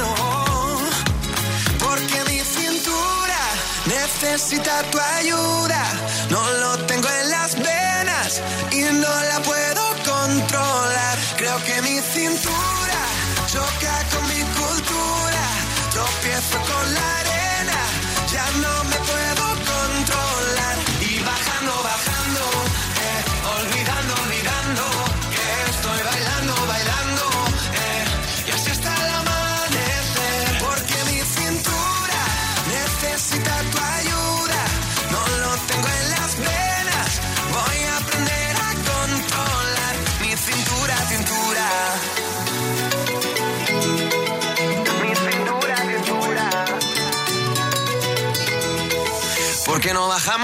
Oh. 0.02 0.80
Porque 1.78 2.24
mi 2.28 2.40
cintura 2.40 3.40
necesita 3.86 4.82
tu 4.90 4.98
ayuda. 4.98 5.89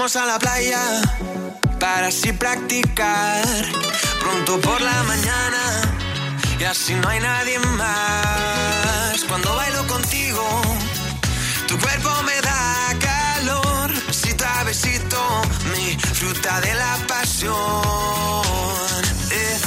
Bajamos 0.07 0.15
a 0.15 0.25
la 0.25 0.39
playa 0.39 1.01
para 1.79 2.07
así 2.07 2.31
practicar? 2.31 3.45
Pronto 4.21 4.59
por 4.61 4.79
la 4.81 5.03
mañana 5.03 5.81
y 6.59 6.63
así 6.63 6.93
no 6.93 7.09
hay 7.09 7.19
nadie 7.19 7.59
más. 7.59 9.23
Cuando 9.27 9.53
bailo 9.55 9.85
contigo, 9.87 10.61
tu 11.67 11.77
cuerpo 11.77 12.09
me 12.23 12.41
da 12.41 12.95
calor. 12.99 13.91
Besito 14.07 14.45
a 14.45 14.63
besito, 14.63 15.41
mi 15.73 15.97
fruta 15.99 16.61
de 16.61 16.73
la 16.75 16.97
pasión. 17.07 17.53
Eh, 19.31 19.66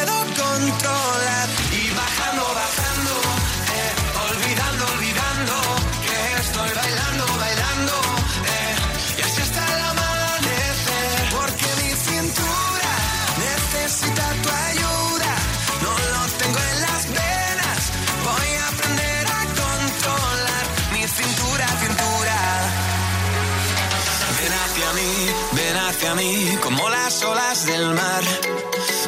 del 27.65 27.93
mar. 27.93 28.23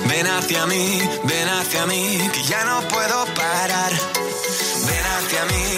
Ven 0.07 0.27
hacia 0.27 0.65
mí, 0.65 1.01
ven 1.23 1.49
hacia 1.49 1.85
mí, 1.85 2.29
que 2.33 2.43
ya 2.43 2.63
no 2.65 2.81
puedo 2.87 3.25
parar. 3.33 3.91
Ven 4.85 5.05
hacia 5.17 5.45
mí, 5.45 5.77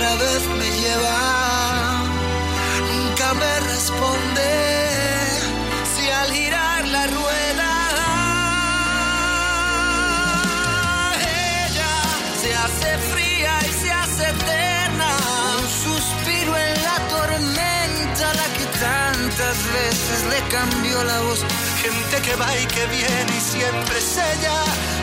otra 0.00 0.14
vez 0.14 0.46
me 0.46 0.70
lleva. 0.80 2.04
Nunca 2.90 3.34
me 3.34 3.60
responde 3.60 4.50
si 5.94 6.10
al 6.10 6.32
girar 6.32 6.88
la 6.88 7.06
rueda 7.06 7.70
ella 11.66 11.94
se 12.40 12.54
hace 12.54 12.98
fría 13.12 13.58
y 13.68 13.72
se 13.82 13.92
hace 13.92 14.22
eterna. 14.30 15.10
Un 15.60 15.68
suspiro 15.68 16.56
en 16.56 16.82
la 16.82 16.96
tormenta, 17.08 18.34
la 18.40 18.48
que 18.56 18.66
tantas 18.80 19.58
veces 19.78 20.18
le 20.30 20.40
cambió 20.48 21.04
la 21.04 21.20
voz. 21.20 21.44
Gente 21.82 22.22
que 22.22 22.34
va 22.36 22.56
y 22.56 22.66
que 22.66 22.86
viene 22.86 23.32
y 23.36 23.40
siempre 23.40 23.98
es 23.98 24.16
ella 24.16 24.58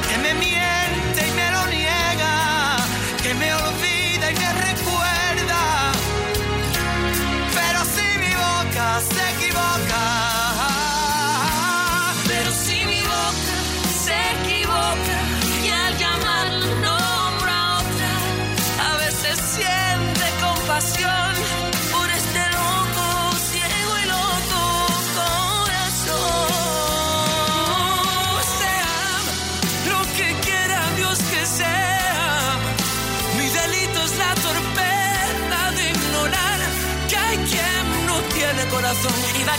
que 0.10 0.18
me 0.18 0.34
miente 0.34 1.28
y 1.28 1.32
me 1.34 1.52
lo 1.52 1.68
niega, 1.68 2.78
que 3.22 3.34
me 3.36 3.54
olvida 3.54 3.87
me 4.54 4.97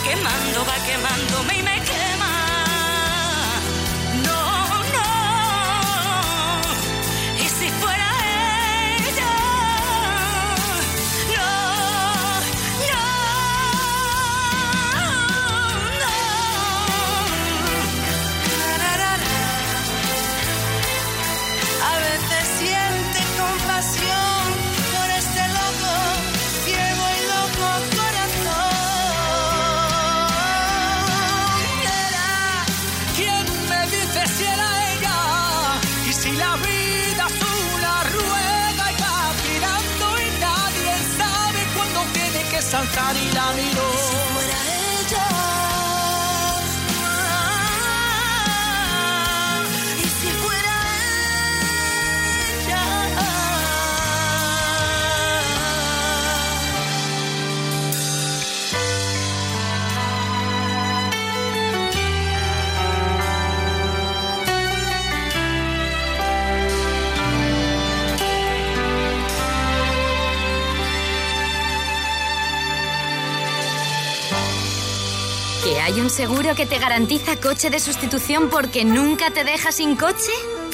quemando, 0.09 0.65
va 0.65 0.75
quemándome 0.87 1.59
y 1.59 1.63
me 1.63 1.81
quema. 1.83 2.38
Tiene 42.79 42.91
que 42.91 42.95
saltar 42.95 43.17
y 43.17 43.33
la 43.33 43.53
miró. 43.53 43.98
Hay 75.99 76.05
un 76.05 76.11
seguro 76.11 76.55
que 76.55 76.65
te 76.65 76.79
garantiza 76.79 77.37
coche 77.37 77.71
de 77.71 77.81
sustitución 77.81 78.51
porque 78.51 78.85
nunca 78.85 79.31
te 79.31 79.43
deja 79.43 79.73
sin 79.73 79.97
coche? 79.97 80.31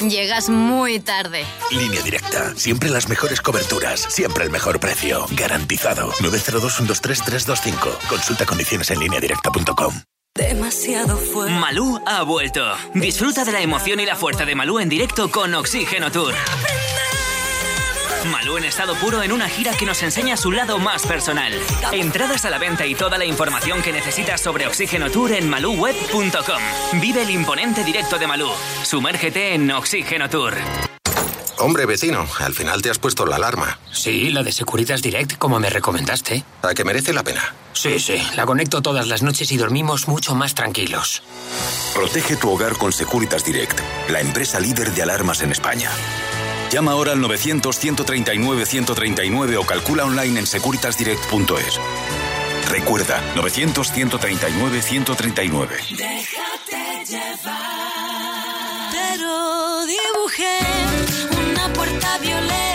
Llegas 0.07 0.49
muy 0.49 0.99
tarde. 0.99 1.45
Línea 1.71 2.01
directa. 2.01 2.53
Siempre 2.55 2.89
las 2.89 3.09
mejores 3.09 3.41
coberturas. 3.41 4.01
Siempre 4.01 4.43
el 4.43 4.51
mejor 4.51 4.79
precio. 4.79 5.25
Garantizado. 5.31 6.11
902-123-325. 6.19 8.07
Consulta 8.07 8.45
condiciones 8.45 8.91
en 8.91 8.99
lineadirecta.com. 8.99 9.95
Demasiado 10.35 11.17
fuerte. 11.17 11.53
Malú 11.53 11.99
ha 12.05 12.21
vuelto. 12.23 12.61
Disfruta 12.93 13.45
de 13.45 13.51
la 13.51 13.61
emoción 13.61 13.99
y 13.99 14.05
la 14.05 14.15
fuerza 14.15 14.45
de 14.45 14.53
Malú 14.53 14.79
en 14.79 14.89
directo 14.89 15.31
con 15.31 15.55
Oxígeno 15.55 16.11
Tour. 16.11 16.35
Malú 18.31 18.57
en 18.57 18.65
estado 18.65 18.95
puro 18.95 19.23
en 19.23 19.31
una 19.31 19.47
gira 19.47 19.71
que 19.77 19.85
nos 19.85 20.01
enseña 20.03 20.37
su 20.37 20.51
lado 20.51 20.79
más 20.79 21.05
personal. 21.05 21.53
Entradas 21.91 22.45
a 22.45 22.49
la 22.49 22.57
venta 22.57 22.85
y 22.85 22.95
toda 22.95 23.17
la 23.17 23.25
información 23.25 23.81
que 23.81 23.91
necesitas 23.91 24.41
sobre 24.41 24.67
Oxígeno 24.67 25.09
Tour 25.09 25.33
en 25.33 25.49
maluweb.com. 25.49 27.01
Vive 27.01 27.23
el 27.23 27.29
imponente 27.29 27.83
directo 27.83 28.17
de 28.17 28.27
Malú. 28.27 28.49
Sumérgete 28.83 29.53
en 29.53 29.71
Oxígeno 29.71 30.29
Tour. 30.29 30.55
Hombre, 31.57 31.85
vecino, 31.85 32.27
al 32.39 32.53
final 32.53 32.81
te 32.81 32.89
has 32.89 32.99
puesto 32.99 33.25
la 33.25 33.37
alarma. 33.37 33.79
Sí, 33.91 34.29
la 34.29 34.43
de 34.43 34.51
Securitas 34.51 35.01
Direct, 35.01 35.37
como 35.37 35.59
me 35.59 35.69
recomendaste. 35.69 36.43
¿A 36.61 36.73
que 36.73 36.83
merece 36.83 37.13
la 37.13 37.23
pena? 37.23 37.55
Sí, 37.73 37.99
sí, 37.99 38.21
la 38.35 38.45
conecto 38.45 38.81
todas 38.81 39.07
las 39.07 39.23
noches 39.23 39.51
y 39.51 39.57
dormimos 39.57 40.07
mucho 40.07 40.35
más 40.35 40.53
tranquilos. 40.53 41.23
Protege 41.93 42.35
tu 42.35 42.51
hogar 42.51 42.77
con 42.77 42.91
Securitas 42.91 43.45
Direct, 43.45 43.79
la 44.09 44.19
empresa 44.19 44.59
líder 44.59 44.91
de 44.91 45.03
alarmas 45.03 45.41
en 45.41 45.51
España. 45.51 45.89
Llama 46.75 46.91
ahora 46.91 47.13
al 47.13 47.21
900-139-139 47.21 49.55
o 49.55 49.65
calcula 49.65 50.03
online 50.03 50.41
en 50.41 50.45
securitasdirect.es. 50.45 51.79
Recuerda, 52.69 53.23
900-139-139. 53.33 55.69
Déjate 55.95 57.05
llevar. 57.07 58.91
Pero 58.91 59.85
dibujé 59.85 60.59
una 61.49 61.71
puerta 61.71 62.17
violeta 62.17 62.74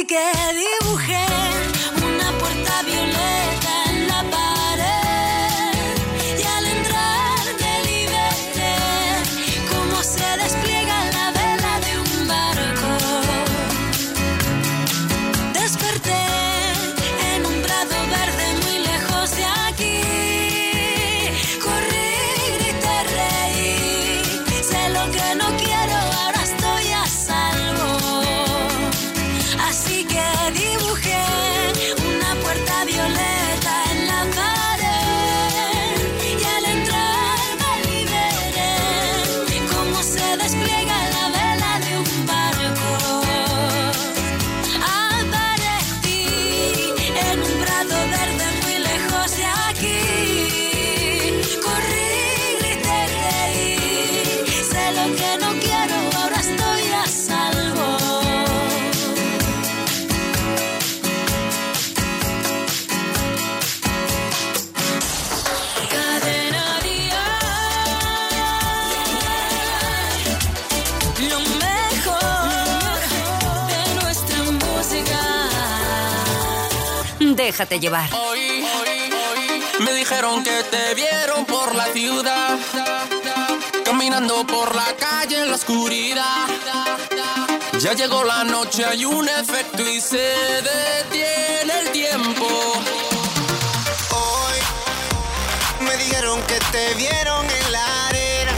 que 0.00 0.16
dibujé 0.54 1.51
Déjate 77.44 77.80
llevar. 77.80 78.08
Hoy, 78.14 78.38
hoy, 78.62 78.88
hoy, 78.88 79.84
me 79.84 79.92
dijeron 79.94 80.44
que 80.44 80.62
te 80.62 80.94
vieron 80.94 81.44
por 81.44 81.74
la 81.74 81.86
ciudad. 81.86 82.56
Caminando 83.84 84.46
por 84.46 84.72
la 84.76 84.94
calle 84.94 85.42
en 85.42 85.48
la 85.50 85.56
oscuridad. 85.56 86.46
Ya 87.80 87.94
llegó 87.94 88.22
la 88.22 88.44
noche, 88.44 88.84
hay 88.84 89.04
un 89.04 89.28
efecto 89.28 89.82
y 89.82 90.00
se 90.00 90.34
detiene 90.70 91.80
el 91.80 91.90
tiempo. 91.90 92.46
Hoy 94.12 94.58
me 95.84 95.96
dijeron 95.96 96.40
que 96.42 96.60
te 96.70 96.94
vieron 96.94 97.44
en 97.44 97.72
la 97.72 98.06
arena. 98.06 98.52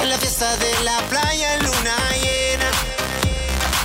En 0.00 0.08
la 0.08 0.18
fiesta 0.18 0.56
de 0.56 0.80
la 0.82 0.98
playa 1.02 1.54
en 1.54 1.66
luna 1.66 1.96
llena. 2.20 2.70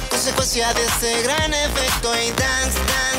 Consecuencia 0.09 0.73
de 0.73 0.85
ese 0.85 1.21
gran 1.21 1.53
efecto 1.53 2.11
y 2.15 2.31
dance, 2.31 2.79
dance 2.79 3.18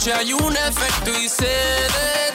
noche 0.00 0.14
hay 0.14 0.32
un 0.32 0.56
efecto 0.56 1.10
y 1.20 1.28
se 1.28 2.29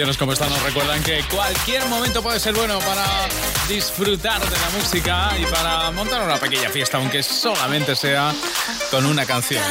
canciones 0.00 0.16
como 0.16 0.32
esta 0.32 0.48
nos 0.48 0.62
recuerdan 0.62 1.02
que 1.02 1.22
cualquier 1.30 1.84
momento 1.84 2.22
puede 2.22 2.40
ser 2.40 2.54
bueno 2.54 2.78
para 2.78 3.04
disfrutar 3.68 4.40
de 4.40 4.56
la 4.56 4.70
música 4.78 5.30
y 5.38 5.44
para 5.44 5.90
montar 5.90 6.22
una 6.22 6.38
pequeña 6.38 6.70
fiesta, 6.70 6.96
aunque 6.96 7.22
solamente 7.22 7.94
sea 7.94 8.32
con 8.90 9.04
una 9.04 9.26
canción. 9.26 9.62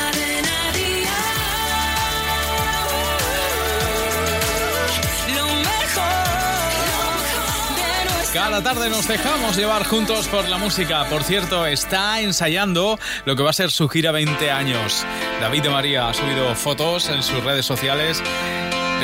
Cada 8.32 8.62
tarde 8.62 8.92
nos 8.92 9.08
dejamos 9.08 9.58
llevar 9.58 9.84
juntos 9.88 10.28
por 10.28 10.48
la 10.48 10.60
música. 10.60 11.06
Por 11.10 11.24
cierto, 11.24 11.66
está 11.66 12.22
ensayando 12.22 13.00
lo 13.26 13.36
que 13.36 13.42
va 13.42 13.50
a 13.50 13.54
ser 13.54 13.72
su 13.72 13.90
gira 13.90 14.12
20 14.12 14.52
años. 14.52 15.04
David 15.42 15.64
de 15.64 15.70
María 15.72 16.10
ha 16.10 16.14
subido 16.14 16.54
fotos 16.54 17.10
en 17.10 17.24
sus 17.24 17.44
redes 17.44 17.66
sociales 17.66 18.22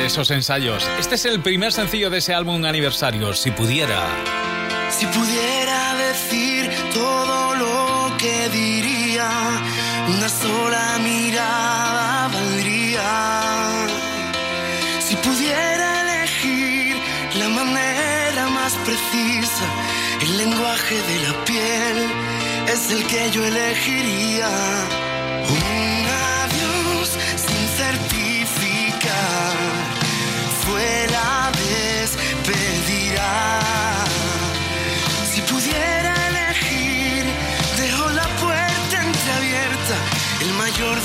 esos 0.00 0.30
ensayos. 0.30 0.88
Este 0.98 1.14
es 1.14 1.24
el 1.24 1.40
primer 1.40 1.72
sencillo 1.72 2.10
de 2.10 2.18
ese 2.18 2.34
álbum 2.34 2.64
aniversario, 2.64 3.32
si 3.34 3.50
pudiera. 3.50 4.06
Si 4.90 5.06
pudiera 5.06 5.94
decir 5.94 6.70
todo 6.92 7.54
lo 7.54 8.16
que 8.16 8.48
diría, 8.50 9.28
una 10.08 10.28
sola 10.28 10.98
mirada 11.02 12.28
valdría. 12.28 13.86
Si 15.00 15.16
pudiera 15.16 16.02
elegir 16.02 16.96
la 17.38 17.48
manera 17.48 18.48
más 18.48 18.74
precisa, 18.84 19.66
el 20.22 20.36
lenguaje 20.36 20.94
de 20.94 21.28
la 21.28 21.44
piel 21.44 21.98
es 22.72 22.90
el 22.90 23.06
que 23.06 23.30
yo 23.30 23.44
elegiría. 23.44 24.50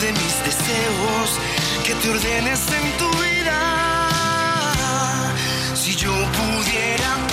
de 0.02 0.12
mis 0.14 0.43
deseos, 0.43 1.39
que 1.86 1.93
te 1.93 2.10
ordenes 2.10 2.62
en 2.72 2.97
tu 2.97 3.08
vida. 3.22 3.60
Si 5.76 5.95
yo 5.95 6.12
pudiera 6.12 7.30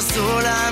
sola 0.00 0.70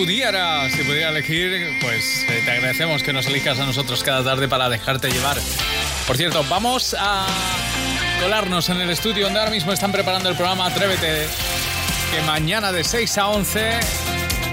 pudiera, 0.00 0.70
si 0.70 0.82
pudiera 0.82 1.10
elegir, 1.10 1.76
pues 1.82 2.24
eh, 2.30 2.40
te 2.42 2.52
agradecemos 2.52 3.02
que 3.02 3.12
nos 3.12 3.26
elijas 3.26 3.58
a 3.60 3.66
nosotros 3.66 4.02
cada 4.02 4.24
tarde 4.24 4.48
para 4.48 4.70
dejarte 4.70 5.10
llevar. 5.10 5.36
Por 6.06 6.16
cierto, 6.16 6.42
vamos 6.48 6.96
a 6.98 7.26
colarnos 8.22 8.70
en 8.70 8.80
el 8.80 8.88
estudio 8.88 9.24
donde 9.24 9.40
ahora 9.40 9.50
mismo 9.50 9.72
están 9.72 9.92
preparando 9.92 10.30
el 10.30 10.36
programa 10.36 10.64
Atrévete, 10.64 11.26
que 12.14 12.22
mañana 12.22 12.72
de 12.72 12.82
6 12.82 13.18
a 13.18 13.28
11 13.28 13.80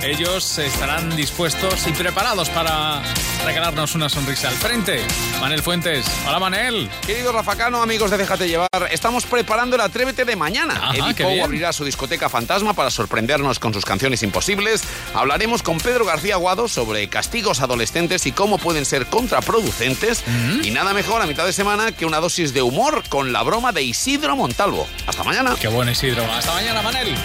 ellos 0.04 0.58
estarán 0.58 1.16
dispuestos 1.16 1.88
y 1.88 1.94
preparados 1.94 2.50
para 2.50 3.02
regalarnos 3.46 3.96
una 3.96 4.10
sonrisa 4.10 4.50
al 4.50 4.56
frente. 4.56 5.06
Manel 5.40 5.62
Fuentes. 5.62 6.06
Hola, 6.28 6.40
Manel. 6.40 6.90
Querido 7.06 7.32
Rafacano, 7.32 7.82
amigos 7.82 8.12
de 8.12 8.18
Déjate 8.18 8.48
Llevar, 8.48 8.70
estamos 8.92 9.26
preparando 9.26 9.76
el 9.76 9.82
Atrévete 9.82 10.26
de 10.26 10.36
mañana. 10.36 10.92
Eddie 10.94 11.42
abrirá 11.42 11.74
su 11.74 11.86
discoteca 11.86 12.30
fantasma 12.30 12.74
para 12.74 12.90
sorprendernos 12.90 13.60
con 13.60 13.74
sus 13.74 13.86
canciones 13.86 14.24
imposibles. 14.24 14.84
Hablaremos 15.14 15.64
con 15.64 15.78
Pedro 15.78 16.06
García 16.06 16.36
Aguado 16.36 16.68
sobre 16.68 17.08
castigos 17.10 17.62
adolescentes 17.62 18.26
y 18.26 18.32
cómo 18.32 18.58
pueden 18.58 18.86
ser 18.86 19.06
contraproducentes. 19.08 20.24
Y 20.64 20.72
nada 20.72 20.94
mejor 20.94 21.22
a 21.22 21.26
mitad 21.26 21.46
de 21.46 21.54
semana 21.54 21.92
que 21.92 22.06
una 22.06 22.20
dosis 22.20 22.54
de 22.54 22.62
humor 22.62 23.04
con 23.10 23.32
la 23.34 23.44
broma 23.44 23.72
de 23.72 23.84
Isidro 23.84 24.36
Montalvo. 24.36 24.88
Hasta 25.06 25.24
mañana. 25.24 25.56
Qué 25.60 25.68
bueno, 25.68 25.92
Isidro. 25.92 26.24
Hasta 26.32 26.54
mañana, 26.54 26.82
Manel. 26.82 27.16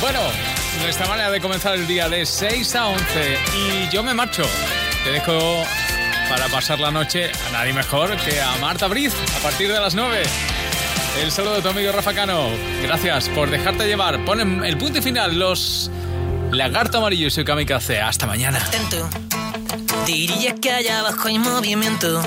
Bueno, 0.00 0.20
nuestra 0.82 1.06
manera 1.06 1.30
de 1.30 1.40
comenzar 1.40 1.74
el 1.74 1.86
día 1.86 2.08
de 2.08 2.26
6 2.26 2.74
a 2.76 2.88
11. 2.88 3.38
Y 3.56 3.88
yo 3.90 4.02
me 4.02 4.14
marcho. 4.14 4.44
Te 5.06 5.12
dejo 5.12 5.62
para 6.28 6.48
pasar 6.48 6.80
la 6.80 6.90
noche 6.90 7.30
a 7.48 7.52
nadie 7.52 7.72
mejor 7.72 8.16
que 8.16 8.40
a 8.40 8.56
Marta 8.56 8.88
Briz 8.88 9.14
a 9.36 9.40
partir 9.40 9.72
de 9.72 9.78
las 9.78 9.94
9. 9.94 10.20
El 11.22 11.30
saludo 11.30 11.54
de 11.54 11.62
tu 11.62 11.68
amigo 11.68 11.92
Rafa 11.92 12.12
Cano. 12.12 12.48
Gracias 12.82 13.28
por 13.28 13.48
dejarte 13.48 13.86
llevar. 13.86 14.24
Ponen 14.24 14.64
el 14.64 14.76
punto 14.76 14.98
y 14.98 15.02
final 15.02 15.38
los 15.38 15.92
Lagarto 16.50 16.98
Amarillo 16.98 17.28
y 17.28 17.30
su 17.30 17.44
kamikaze. 17.44 18.00
Hasta 18.00 18.26
mañana. 18.26 18.58
Atento. 18.58 19.08
Diría 20.06 20.56
que 20.56 20.72
allá 20.72 20.98
abajo 20.98 21.28
hay 21.28 21.38
movimiento. 21.38 22.20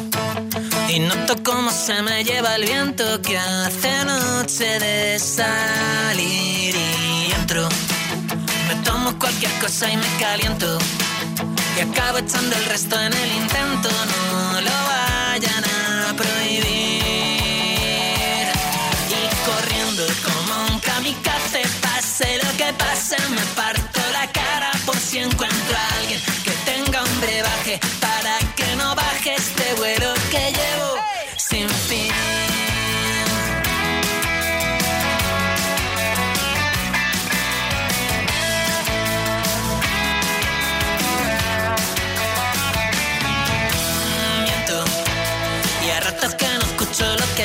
Y 0.88 1.00
noto 1.02 1.36
cómo 1.44 1.72
se 1.72 2.02
me 2.02 2.24
lleva 2.24 2.56
el 2.56 2.64
viento 2.64 3.22
que 3.22 3.38
hace 3.38 4.06
noche 4.06 4.80
de 4.80 5.20
salir 5.20 6.76
y 6.76 7.32
entro. 7.34 7.68
Me 8.70 8.76
tomo 8.86 9.20
cualquier 9.20 9.52
cosa 9.60 9.92
y 9.92 9.98
me 9.98 10.08
caliento. 10.18 10.80
Y 11.80 11.82
acabo 11.82 12.18
echando 12.18 12.54
el 12.58 12.66
resto 12.66 13.00
en 13.00 13.14
el 13.14 13.32
intento. 13.38 13.90
No 14.52 14.60
lo 14.60 14.70
vayan 14.70 15.64
a 15.64 16.14
prohibir. 16.14 17.06
Y 19.08 19.22
corriendo 19.48 20.04
como 20.26 20.74
un 20.74 20.80
kamikaze, 20.82 21.62
pase 21.82 22.38
lo 22.44 22.52
que 22.58 22.74
pase, 22.74 23.16
me 23.30 23.42
parto 23.56 23.69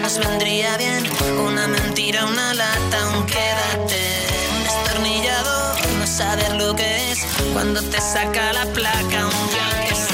nos 0.00 0.18
vendría 0.18 0.76
bien. 0.76 1.04
Una 1.38 1.66
mentira, 1.68 2.24
una 2.24 2.54
lata, 2.54 3.08
un 3.16 3.26
quédate, 3.26 4.26
un 4.54 4.62
destornillador, 4.64 5.76
no 5.98 6.06
saber 6.06 6.54
lo 6.54 6.74
que 6.74 7.10
es 7.10 7.26
cuando 7.52 7.82
te 7.82 8.00
saca 8.00 8.52
la 8.52 8.66
placa, 8.66 9.26
un 9.26 9.48
que 9.88 10.09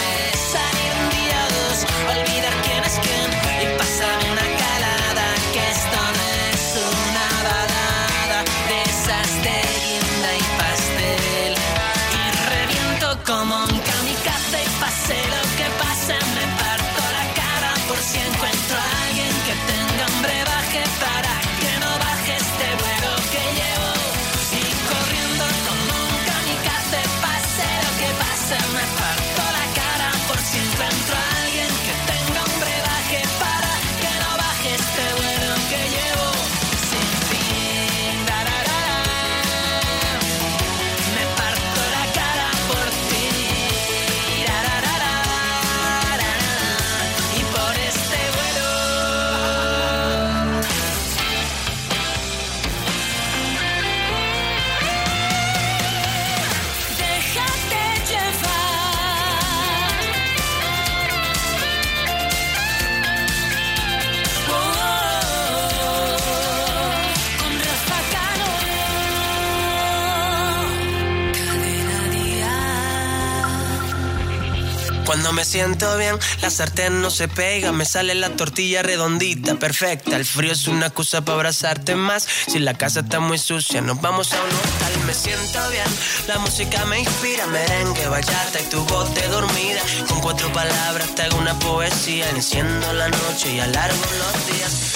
bien, 75.99 76.18
la 76.41 76.51
sartén 76.51 77.03
no 77.03 77.11
se 77.11 77.29
pega, 77.29 77.70
me 77.70 77.85
sale 77.85 78.14
la 78.14 78.31
tortilla 78.31 78.83
redondita, 78.83 79.57
perfecta. 79.57 80.16
El 80.16 80.24
frío 80.24 80.53
es 80.53 80.68
una 80.68 80.87
excusa 80.87 81.20
para 81.22 81.37
abrazarte 81.37 81.95
más. 81.95 82.27
Si 82.49 82.59
la 82.59 82.74
casa 82.74 83.01
está 83.01 83.20
muy 83.20 83.39
sucia, 83.39 83.81
nos 83.83 84.01
vamos 84.01 84.33
a 84.33 84.37
un 84.43 84.49
hotel. 84.49 85.05
Me 85.07 85.14
siento 85.14 85.59
bien, 85.70 85.87
la 86.29 86.39
música 86.39 86.85
me 86.87 87.01
inspira, 87.01 87.47
merengue, 87.47 88.09
bachata 88.09 88.61
y 88.61 88.70
tu 88.70 88.83
voz 88.87 89.11
dormida. 89.31 89.81
Con 90.09 90.20
cuatro 90.20 90.51
palabras 90.53 91.14
te 91.14 91.22
hago 91.22 91.39
una 91.39 91.59
poesía, 91.59 92.29
enciendo 92.31 92.93
la 92.95 93.09
noche 93.09 93.55
y 93.55 93.61
alargo 93.61 94.05
los 94.18 94.47
días. 94.47 94.95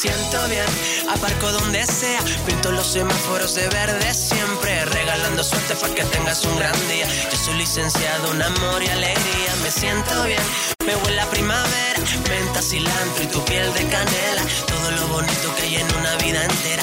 siento 0.00 0.48
bien, 0.48 0.64
aparco 1.10 1.52
donde 1.52 1.84
sea, 1.84 2.20
pinto 2.46 2.72
los 2.72 2.86
semáforos 2.86 3.54
de 3.54 3.68
verde 3.68 4.14
siempre, 4.14 4.82
regalando 4.86 5.44
suerte 5.44 5.74
para 5.74 5.94
que 5.94 6.04
tengas 6.04 6.42
un 6.46 6.56
gran 6.56 6.72
día. 6.88 7.06
Yo 7.30 7.36
soy 7.36 7.56
licenciado 7.58 8.32
en 8.32 8.40
amor 8.40 8.82
y 8.82 8.88
alegría, 8.88 9.52
me 9.62 9.70
siento 9.70 10.22
bien, 10.24 10.40
me 10.86 10.96
huele 10.96 11.20
a 11.20 11.28
primavera, 11.28 12.00
menta, 12.30 12.62
cilantro 12.62 13.24
y 13.24 13.26
tu 13.26 13.44
piel 13.44 13.70
de 13.74 13.84
canela, 13.88 14.42
todo 14.66 14.90
lo 14.92 15.08
bonito 15.08 15.54
que 15.56 15.62
hay 15.64 15.76
en 15.76 15.94
una 15.94 16.16
vida 16.16 16.44
entera, 16.44 16.82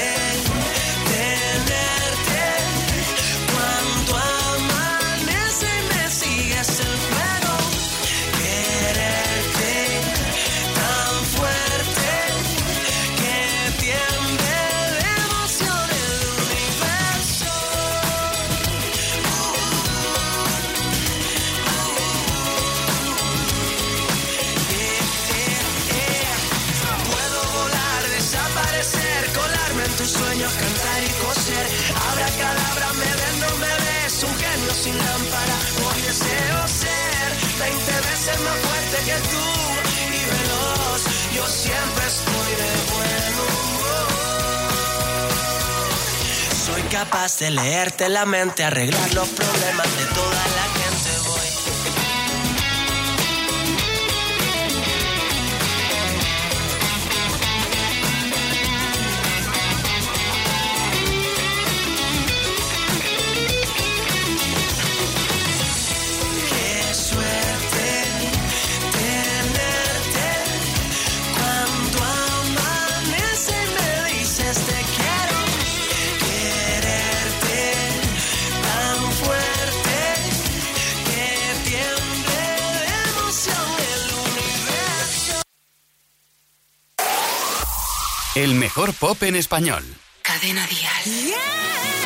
20 38.21 38.31
veces 38.31 38.41
más 38.41 38.57
fuerte 38.57 38.97
que 39.05 39.17
tú 39.29 39.43
y 39.97 40.25
veloz. 40.25 41.01
Yo 41.33 41.47
siempre 41.47 42.05
estoy 42.07 42.51
de 42.61 42.71
buen 42.93 43.33
humor. 43.39 44.07
Soy 46.65 46.81
capaz 46.83 47.39
de 47.39 47.49
leerte 47.51 48.09
la 48.09 48.25
mente, 48.25 48.63
arreglar 48.63 49.13
los 49.13 49.27
problemas 49.29 49.97
de 49.97 50.05
toda 50.13 50.45
la 50.55 50.80
mejor 88.71 88.93
pop 88.93 89.21
en 89.23 89.35
español. 89.35 89.83
Cadena 90.21 90.65
Dial. 90.65 91.29
Yo 91.29 92.00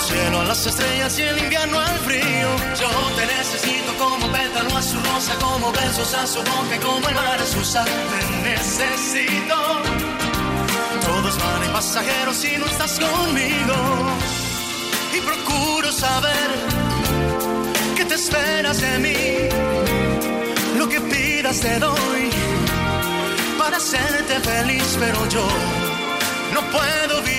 el 0.00 0.06
cielo 0.06 0.40
a 0.40 0.44
las 0.44 0.66
estrellas 0.66 1.18
y 1.18 1.22
el 1.22 1.38
invierno 1.38 1.78
al 1.78 1.98
frío. 2.00 2.48
Yo 2.80 2.90
te 3.16 3.26
necesito 3.26 3.92
como 3.98 4.32
pétalo 4.32 4.76
a 4.76 4.82
su 4.82 4.98
rosa, 5.00 5.34
como 5.40 5.72
besos 5.72 6.14
a 6.14 6.26
su 6.26 6.38
boca, 6.38 6.76
como 6.82 7.08
el 7.08 7.14
mar 7.14 7.38
a 7.40 7.46
su 7.46 7.64
sal. 7.64 7.86
Te 7.86 8.50
necesito. 8.50 9.56
Todos 11.06 11.38
van 11.38 11.62
en 11.64 11.72
pasajeros 11.72 12.36
si 12.36 12.56
no 12.56 12.66
estás 12.66 12.98
conmigo. 12.98 13.76
Y 15.16 15.20
procuro 15.20 15.92
saber 15.92 16.48
qué 17.96 18.04
te 18.04 18.14
esperas 18.14 18.80
de 18.80 18.98
mí. 18.98 19.18
Lo 20.78 20.88
que 20.88 21.00
pidas 21.00 21.60
te 21.60 21.78
doy 21.78 22.30
para 23.58 23.76
hacerte 23.76 24.40
feliz, 24.40 24.96
pero 24.98 25.28
yo 25.28 25.46
no 26.54 26.60
puedo 26.70 27.22
vivir 27.22 27.29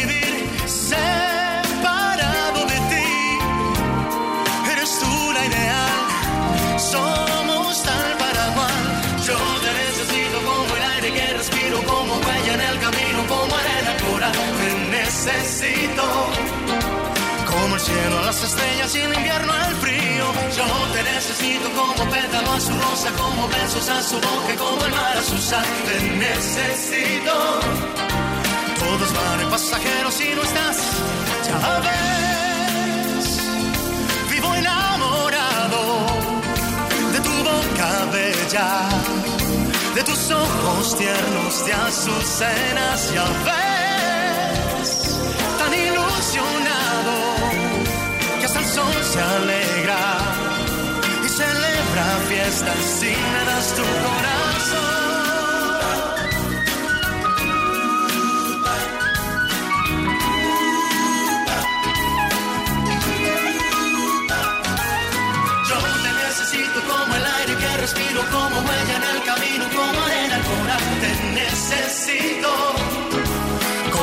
las 18.31 18.43
estrellas 18.43 18.95
y 18.95 18.99
el 18.99 19.13
invierno 19.13 19.51
al 19.51 19.75
frío. 19.75 20.25
Yo 20.55 20.63
te 20.93 21.03
necesito 21.03 21.69
como 21.73 22.09
pétalo 22.09 22.51
a 22.53 22.59
su 22.61 22.71
rosa, 22.71 23.11
como 23.17 23.47
besos 23.49 23.89
a 23.89 24.01
su 24.01 24.15
boca, 24.15 24.55
como 24.57 24.85
el 24.85 24.91
mar 24.91 25.17
a 25.17 25.21
su 25.21 25.37
sal. 25.37 25.65
Te 25.85 26.01
necesito. 26.25 27.33
Todos 28.79 29.13
van 29.13 29.41
en 29.41 29.49
pasajeros 29.49 30.13
si 30.13 30.33
no 30.33 30.43
estás, 30.43 30.77
ya 31.47 31.79
ves. 31.87 33.25
Vivo 34.31 34.55
enamorado 34.55 35.81
de 37.13 37.19
tu 37.27 37.35
boca 37.49 37.89
bella, 38.13 38.69
de 39.93 40.03
tus 40.03 40.31
ojos 40.31 40.97
tiernos 40.97 41.65
de 41.65 41.73
azucenas, 41.73 43.13
ya 43.13 43.25
ves. 43.47 44.89
Tan 45.59 45.73
ilusionado 45.73 47.30
sol 48.65 48.93
se 49.11 49.21
alegra 49.21 50.17
y 51.25 51.29
celebra 51.29 52.05
fiestas 52.27 52.77
si 52.99 53.07
me 53.07 53.45
das 53.45 53.75
tu 53.75 53.81
corazón. 53.81 55.01
Respiro, 67.81 68.21
como 68.29 68.59
huella 68.59 68.95
en 68.95 69.15
el 69.15 69.23
camino, 69.23 69.65
como 69.75 70.03
arena 70.03 70.35
al 70.35 70.43
coral. 70.43 70.81
Te 71.01 71.11
necesito 71.33 73.00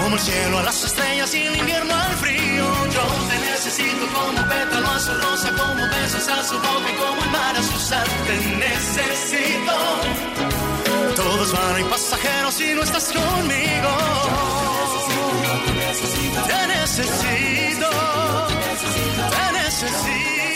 como 0.09 0.17
el 0.17 0.23
cielo 0.23 0.59
a 0.59 0.63
las 0.63 0.83
estrellas 0.85 1.35
y 1.35 1.43
el 1.43 1.55
invierno 1.55 1.95
al 1.95 2.17
frío. 2.17 2.65
Yo 2.95 3.03
te 3.29 3.39
necesito 3.51 4.07
como 4.15 4.49
pétalo 4.49 4.91
a 4.91 5.01
su 5.01 5.13
rosa, 5.13 5.51
como 5.51 5.87
besos 5.87 6.27
a 6.29 6.43
su 6.45 6.55
boca 6.55 6.91
y 6.91 6.97
como 6.97 7.23
el 7.25 7.31
mar 7.31 7.55
a 7.55 7.63
su 7.63 7.79
sal. 7.79 8.07
Te 8.27 8.37
necesito. 8.57 9.75
Todos 11.15 11.53
van 11.53 11.77
en 11.81 11.89
pasajeros 11.91 12.55
si 12.55 12.73
no 12.73 12.85
estás 12.85 13.13
conmigo. 13.13 13.91
Te 16.47 16.67
necesito. 16.69 17.91
Te 19.29 19.53
necesito. 19.53 20.48